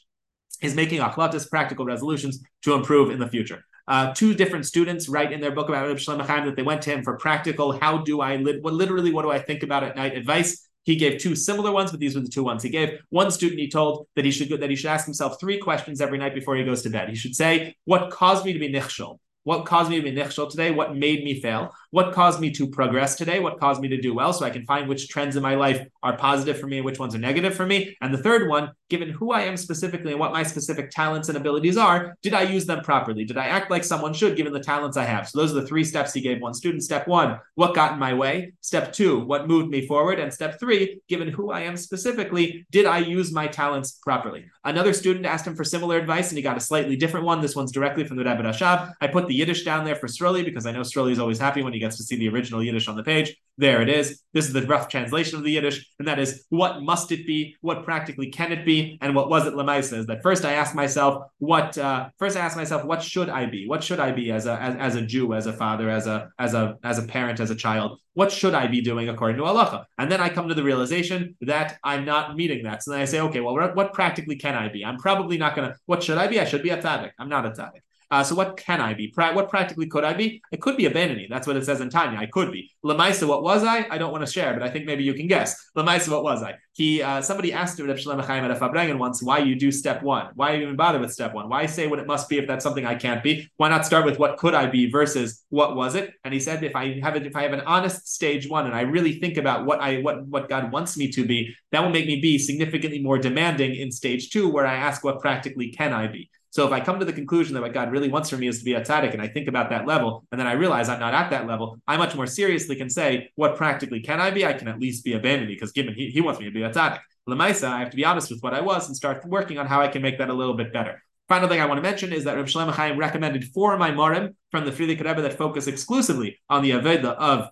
is 0.61 0.75
making 0.75 1.01
achlatas, 1.01 1.49
practical 1.49 1.85
resolutions 1.85 2.43
to 2.63 2.75
improve 2.75 3.11
in 3.11 3.19
the 3.19 3.29
future. 3.29 3.65
Uh, 3.89 4.13
two 4.13 4.35
different 4.35 4.67
students 4.67 5.09
write 5.09 5.33
in 5.33 5.41
their 5.41 5.51
book 5.51 5.69
about 5.69 5.87
Reb 5.87 5.97
Shlomo 5.97 6.25
Chaim 6.25 6.45
that 6.47 6.55
they 6.55 6.63
went 6.63 6.83
to 6.83 6.91
him 6.91 7.03
for 7.03 7.17
practical, 7.17 7.73
how 7.73 7.99
do 7.99 8.21
I, 8.21 8.37
li- 8.37 8.61
what, 8.61 8.75
literally, 8.75 9.13
what 9.13 9.23
do 9.23 9.31
I 9.31 9.39
think 9.39 9.63
about 9.63 9.83
at 9.83 9.97
night 9.97 10.17
advice. 10.17 10.69
He 10.85 10.97
gave 10.97 11.21
two 11.21 11.35
similar 11.35 11.73
ones, 11.73 11.91
but 11.91 12.01
these 12.01 12.15
were 12.15 12.23
the 12.23 12.29
two 12.29 12.45
ones 12.45 12.63
he 12.63 12.71
gave. 12.71 12.99
One 13.11 13.31
student 13.31 13.61
he 13.61 13.69
told 13.69 14.07
that 14.17 14.25
he 14.25 14.31
should 14.31 14.49
that 14.49 14.71
he 14.71 14.77
should 14.77 14.91
ask 14.91 15.05
himself 15.05 15.39
three 15.39 15.59
questions 15.59 16.01
every 16.01 16.19
night 16.19 16.35
before 16.35 16.57
he 16.57 16.65
goes 16.65 16.83
to 16.83 16.91
bed. 16.91 17.09
He 17.09 17.15
should 17.15 17.37
say, 17.37 17.75
"What 17.85 18.11
caused 18.11 18.47
me 18.47 18.55
to 18.55 18.59
be 18.59 18.73
nichshol? 18.73 19.19
What 19.45 19.65
caused 19.65 19.91
me 19.91 19.97
to 19.97 20.03
be 20.03 20.13
nichshol 20.13 20.51
today? 20.51 20.71
What 20.71 20.95
made 20.95 21.25
me 21.25 21.41
fail? 21.41 21.75
What 21.93 22.13
caused 22.13 22.41
me 22.41 22.51
to 22.53 22.69
progress 22.69 23.17
today? 23.17 23.41
What 23.41 23.59
caused 23.59 23.81
me 23.81 23.89
to 23.89 24.01
do 24.01 24.13
well? 24.13 24.35
So 24.35 24.45
I 24.45 24.51
can 24.51 24.67
find 24.67 24.87
which 24.87 25.09
trends 25.09 25.35
in 25.35 25.43
my 25.43 25.55
life 25.55 25.87
are 26.03 26.17
positive 26.17 26.61
for 26.61 26.67
me 26.67 26.77
and 26.77 26.85
which 26.85 26.99
ones 26.99 27.15
are 27.15 27.19
negative 27.19 27.55
for 27.55 27.65
me. 27.65 27.97
And 28.03 28.13
the 28.13 28.23
third 28.23 28.49
one, 28.49 28.73
given 28.91 29.09
who 29.09 29.33
I 29.33 29.43
am 29.43 29.57
specifically 29.57 30.11
and 30.11 30.21
what 30.21 30.33
my 30.33 30.43
specific 30.43 30.91
talents 30.91 31.29
and 31.31 31.39
abilities 31.39 31.79
are, 31.79 32.17
did 32.23 32.35
I 32.35 32.43
use 32.43 32.67
them 32.67 32.83
properly? 32.83 33.25
Did 33.25 33.39
I 33.39 33.47
act 33.47 33.71
like 33.71 33.83
someone 33.83 34.13
should 34.13 34.37
given 34.37 34.53
the 34.53 34.61
talents 34.61 34.99
I 34.99 35.05
have? 35.05 35.27
So 35.27 35.41
those 35.41 35.53
are 35.53 35.61
the 35.63 35.67
three 35.67 35.85
steps 35.85 36.13
he 36.13 36.21
gave 36.21 36.43
one 36.43 36.53
student. 36.53 36.83
Step 36.83 37.09
one, 37.09 37.39
what 37.55 37.75
got 37.75 37.95
in 37.95 37.99
my 37.99 38.13
way? 38.13 38.53
Step 38.61 38.93
two, 38.93 39.21
what 39.21 39.49
moved 39.49 39.71
me 39.71 39.87
forward? 39.87 40.21
And 40.21 40.33
step 40.33 40.61
three, 40.61 41.01
given 41.09 41.29
who 41.29 41.51
I 41.51 41.61
am 41.61 41.79
specifically, 41.79 42.67
did 42.71 42.85
I 42.85 42.99
use 42.99 43.33
my 43.33 43.47
talents 43.47 43.93
properly? 44.03 44.45
Another 44.65 44.93
student 44.93 45.25
asked 45.25 45.47
him 45.47 45.57
for 45.57 45.65
similar 45.65 45.97
advice 45.97 46.29
and 46.29 46.37
he 46.37 46.43
got 46.43 46.59
a 46.59 46.61
slightly 46.61 46.95
different 46.95 47.25
one. 47.25 47.41
This 47.41 47.57
one's 47.57 47.73
directly 47.73 48.05
from 48.05 48.19
the 48.19 48.25
Rebbe 48.25 48.43
Rashab. 48.43 48.93
I 49.01 49.07
put 49.07 49.30
the 49.31 49.37
Yiddish 49.37 49.63
down 49.63 49.85
there 49.85 49.95
for 49.95 50.09
Sroli 50.09 50.45
because 50.45 50.67
I 50.67 50.73
know 50.73 50.81
Sroli 50.81 51.13
is 51.13 51.21
always 51.21 51.39
happy 51.39 51.63
when 51.63 51.73
he 51.73 51.79
gets 51.79 51.97
to 51.99 52.03
see 52.03 52.17
the 52.17 52.29
original 52.29 52.61
Yiddish 52.65 52.89
on 52.89 52.97
the 52.97 53.05
page. 53.05 53.37
There 53.57 53.81
it 53.81 53.89
is. 53.89 54.23
This 54.33 54.49
is 54.49 54.53
the 54.53 54.67
rough 54.67 54.89
translation 54.89 55.39
of 55.39 55.45
the 55.45 55.53
Yiddish, 55.53 55.87
and 56.01 56.09
that 56.09 56.19
is 56.19 56.47
what 56.49 56.83
must 56.83 57.13
it 57.13 57.25
be? 57.27 57.55
What 57.61 57.85
practically 57.85 58.31
can 58.31 58.51
it 58.51 58.65
be? 58.67 58.99
And 59.01 59.15
what 59.15 59.31
was 59.31 59.47
it 59.47 59.55
Lemaisa? 59.55 59.99
Is 59.99 60.07
that 60.07 60.23
first 60.25 60.45
I 60.45 60.55
asked 60.55 60.75
myself 60.75 61.31
what 61.39 61.79
uh, 61.79 62.09
first 62.19 62.37
I 62.37 62.41
asked 62.41 62.57
myself 62.57 62.85
what 62.85 63.05
should 63.05 63.29
I 63.29 63.47
be? 63.47 63.69
What 63.69 63.85
should 63.85 64.01
I 64.01 64.11
be 64.11 64.33
as 64.33 64.47
a 64.47 64.61
as, 64.61 64.75
as 64.77 64.95
a 64.97 65.03
Jew, 65.03 65.33
as 65.35 65.47
a 65.47 65.53
father, 65.53 65.89
as 65.89 66.09
a 66.09 66.29
as 66.41 66.55
a 66.55 66.77
as 66.83 66.99
a 66.99 67.05
parent, 67.05 67.39
as 67.39 67.51
a 67.51 67.55
child? 67.55 68.01
What 68.15 68.33
should 68.33 68.55
I 68.55 68.67
be 68.67 68.81
doing 68.81 69.09
according 69.09 69.37
to 69.37 69.45
halacha? 69.45 69.85
And 69.97 70.11
then 70.11 70.21
I 70.21 70.29
come 70.29 70.49
to 70.49 70.55
the 70.55 70.65
realization 70.65 71.37
that 71.43 71.79
I'm 71.85 72.05
not 72.05 72.35
meeting 72.35 72.65
that. 72.65 72.83
So 72.83 72.91
then 72.91 73.01
I 73.01 73.05
say, 73.05 73.21
okay, 73.21 73.41
well, 73.41 73.55
what 73.75 73.93
practically 73.93 74.35
can 74.35 74.57
I 74.57 74.69
be? 74.69 74.85
I'm 74.85 74.97
probably 74.97 75.39
not 75.39 75.55
gonna. 75.55 75.77
What 75.87 76.03
should 76.03 76.19
I 76.19 76.27
be? 76.27 76.41
I 76.41 76.47
should 76.47 76.65
be 76.65 76.71
a 76.71 76.83
tzaddik. 76.83 77.13
I'm 77.21 77.29
not 77.29 77.47
a 77.47 77.51
tzaddik. 77.51 77.83
Uh, 78.11 78.25
so 78.25 78.35
what 78.35 78.57
can 78.57 78.81
I 78.81 78.95
be? 78.95 79.09
Pra- 79.09 79.33
what 79.35 79.49
practically 79.49 79.87
could 79.87 80.03
I 80.03 80.15
be? 80.15 80.43
It 80.51 80.61
could 80.61 80.77
be 80.77 80.87
a 80.87 80.91
Beinoni. 80.91 81.29
That's 81.29 81.47
what 81.47 81.57
it 81.57 81.65
says 81.65 81.81
in 81.81 81.91
Tanya. 81.91 82.19
I 82.19 82.27
could 82.27 82.51
be. 82.51 82.71
Lamaisa, 82.85 83.29
what 83.29 83.43
was 83.43 83.63
I? 83.63 83.87
I 83.89 83.99
don't 83.99 84.11
want 84.11 84.27
to 84.27 84.33
share, 84.33 84.53
but 84.53 84.63
I 84.63 84.71
think 84.71 84.85
maybe 84.85 85.05
you 85.05 85.15
can 85.15 85.29
guess. 85.29 85.55
Lamaisa, 85.77 86.09
what 86.11 86.25
was 86.25 86.43
I? 86.43 86.55
He 86.73 87.03
uh, 87.03 87.21
somebody 87.21 87.53
asked 87.53 87.79
Reb 87.79 87.97
Shlomo 87.97 88.25
Chaim 88.25 88.45
at 88.45 88.51
a 88.51 88.55
Farbrengen 88.55 88.99
once 88.99 89.23
why 89.23 89.39
you 89.39 89.55
do 89.55 89.71
step 89.71 90.03
one. 90.03 90.31
Why 90.35 90.57
even 90.57 90.77
bother 90.77 90.99
with 90.99 91.13
step 91.13 91.35
one? 91.35 91.49
Why 91.49 91.67
say 91.67 91.87
what 91.87 91.99
it 91.99 92.07
must 92.07 92.29
be 92.29 92.39
if 92.39 92.47
that's 92.47 92.65
something 92.65 92.87
I 92.87 92.95
can't 92.95 93.23
be? 93.23 93.49
Why 93.59 93.69
not 93.69 93.87
start 93.87 94.05
with 94.05 94.19
what 94.19 94.39
could 94.39 94.55
I 94.55 94.67
be 94.67 94.91
versus 94.91 95.45
what 95.51 95.77
was 95.77 95.95
it? 95.95 96.15
And 96.25 96.35
he 96.35 96.41
said 96.41 96.65
if 96.65 96.75
I 96.75 96.99
have 97.01 97.17
it, 97.17 97.27
if 97.27 97.37
I 97.37 97.43
have 97.43 97.53
an 97.53 97.61
honest 97.61 98.09
stage 98.09 98.49
one 98.49 98.67
and 98.67 98.75
I 98.75 98.83
really 98.83 99.21
think 99.21 99.37
about 99.37 99.67
what 99.67 99.81
I 99.81 100.01
what 100.01 100.27
what 100.27 100.49
God 100.49 100.73
wants 100.73 100.97
me 100.97 101.11
to 101.13 101.25
be, 101.25 101.55
that 101.71 101.83
will 101.83 101.91
make 101.91 102.07
me 102.07 102.21
be 102.21 102.39
significantly 102.39 103.01
more 103.03 103.19
demanding 103.19 103.75
in 103.75 103.93
stage 103.93 104.31
two, 104.31 104.49
where 104.49 104.67
I 104.67 104.75
ask 104.75 105.05
what 105.05 105.21
practically 105.21 105.71
can 105.71 105.93
I 105.93 106.09
be. 106.09 106.31
So 106.51 106.67
if 106.67 106.73
I 106.73 106.81
come 106.81 106.99
to 106.99 107.05
the 107.05 107.13
conclusion 107.13 107.55
that 107.55 107.63
what 107.63 107.73
God 107.73 107.93
really 107.93 108.09
wants 108.09 108.29
for 108.29 108.37
me 108.37 108.49
is 108.49 108.59
to 108.59 108.65
be 108.65 108.75
a 108.75 108.81
tzaddik, 108.81 109.13
and 109.13 109.23
I 109.23 109.29
think 109.29 109.47
about 109.47 109.71
that 109.71 109.87
level, 109.87 110.27
and 110.33 110.41
then 110.41 110.49
I 110.49 110.53
realize 110.53 110.89
I'm 110.89 110.99
not 110.99 111.15
at 111.15 111.31
that 111.31 111.47
level, 111.47 111.79
I 111.87 111.97
much 111.97 112.17
more 112.17 112.27
seriously 112.27 112.75
can 112.75 112.91
say, 112.91 113.31
what 113.37 113.57
practically 113.57 114.01
can 114.01 114.21
I 114.21 114.33
be? 114.33 114.45
I 114.45 114.53
can 114.53 114.67
at 114.67 114.81
least 114.81 115.05
be 115.05 115.13
a 115.13 115.21
Beinoni, 115.21 115.47
because 115.47 115.71
given 115.71 115.95
he, 115.95 116.11
he 116.11 116.21
wants 116.21 116.41
me 116.41 116.47
to 116.47 116.53
be 116.53 116.63
a 116.63 116.71
tzaddik. 116.71 116.99
Lemaisa, 117.29 117.69
I 117.69 117.79
have 117.79 117.91
to 117.91 117.97
be 117.97 118.05
honest 118.05 118.31
with 118.31 118.43
what 118.43 118.55
I 118.55 118.61
was 118.61 118.89
and 118.89 118.97
start 118.97 119.25
working 119.27 119.59
on 119.59 119.67
how 119.67 119.81
I 119.81 119.89
can 119.89 120.03
make 120.03 120.19
that 120.19 120.29
a 120.29 120.35
little 120.35 120.55
bit 120.55 120.73
better. 120.73 121.01
Final 121.29 121.49
thing 121.49 121.61
I 121.61 121.67
want 121.67 121.79
to 121.79 121.83
mention 121.83 122.13
is 122.13 122.25
that 122.25 122.37
Rav 122.37 122.47
Shlomo 122.47 122.73
Chaim 122.73 122.99
recommended 122.99 123.45
four 123.45 123.79
Maimorim 123.79 124.35
from 124.51 124.65
the 124.65 124.73
Frierdiker 124.73 125.05
Rebbe 125.05 125.23
that 125.23 125.39
focus 125.39 125.69
exclusively 125.69 126.41
on 126.49 126.63
the 126.63 126.73
Aveda 126.73 127.15
of 127.15 127.49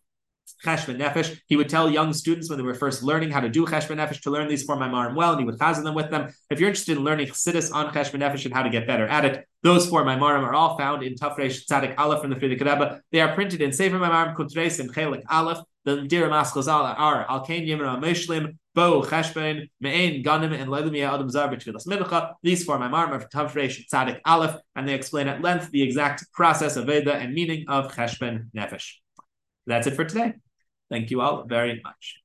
cheshbon 0.65 0.99
nefesh. 0.99 1.39
He 1.47 1.57
would 1.57 1.69
tell 1.69 1.91
young 1.91 2.13
students 2.13 2.49
when 2.49 2.59
they 2.59 2.65
were 2.65 2.75
first 2.75 3.03
learning 3.03 3.31
how 3.31 3.41
to 3.41 3.49
do 3.49 3.67
cheshbon 3.67 3.97
nefesh 3.97 4.21
to 4.23 4.31
learn 4.31 4.49
these 4.49 4.65
four 4.65 4.77
maimarim 4.77 5.15
well, 5.15 5.33
and 5.33 5.41
he 5.41 5.47
would 5.47 5.59
chazan 5.59 5.85
them 5.85 5.95
with 5.95 6.11
them. 6.11 6.33
If 6.51 6.61
you're 6.61 6.69
interested 6.69 6.97
in 6.97 7.05
learning 7.05 7.29
chassidus 7.29 7.73
on 7.73 7.93
cheshbon 7.93 8.21
nefesh 8.21 8.45
and 8.45 8.55
how 8.55 8.63
to 8.63 8.71
get 8.71 8.87
better 8.87 9.07
at 9.07 9.25
it, 9.25 9.47
those 9.63 9.89
four 9.89 10.05
maimarim 10.05 10.43
are 10.43 10.55
all 10.55 10.79
found 10.79 11.03
in 11.03 11.15
Tafresh 11.15 11.67
Tzadik 11.67 11.99
Aleph 11.99 12.21
from 12.21 12.31
the 12.31 12.37
Frierdiker 12.37 12.61
Rebbe. 12.61 13.01
They 13.11 13.21
are 13.21 13.35
printed 13.35 13.61
in 13.61 13.73
Sefer 13.73 13.99
Maimarim 13.99 14.37
Kutres 14.37 14.79
and 14.79 14.95
Chelik 14.95 15.23
Aleph. 15.29 15.59
The 15.85 16.03
Dira 16.03 16.29
Maschazal 16.29 16.95
are 16.99 17.27
Al 17.29 17.45
Kain 17.45 17.67
Yimra 17.67 17.99
Meshlim, 17.99 18.59
Bo 18.75 19.03
Cheshbon, 19.03 19.69
Me'en 19.81 20.23
Ganim, 20.23 20.53
and 20.53 20.71
Lelumia 20.71 21.13
Adam 21.13 21.31
Zar 21.31 21.49
B'Tfilas 21.49 21.87
Mincha. 21.87 22.35
These 22.43 22.65
four 22.65 22.79
maimarim 22.79 23.11
are 23.11 23.21
from 23.21 23.31
Tafresh 23.31 23.89
Tzadik 23.93 24.21
Aleph, 24.25 24.57
and 24.77 24.87
they 24.87 24.95
explain 24.95 25.29
at 25.29 25.43
length 25.43 25.71
the 25.71 25.83
exact 25.83 26.31
process 26.33 26.77
of 26.77 26.87
Veda 26.87 27.15
and 27.15 27.35
meaning 27.35 27.65
of 27.69 27.93
Cheshbon 27.93 28.51
Nefesh. 28.55 28.93
That's 29.69 29.87
it 29.87 29.95
for 29.95 30.05
today. 30.05 30.33
Thank 30.91 31.11
you 31.11 31.21
all 31.21 31.45
very 31.45 31.81
much. 31.85 32.23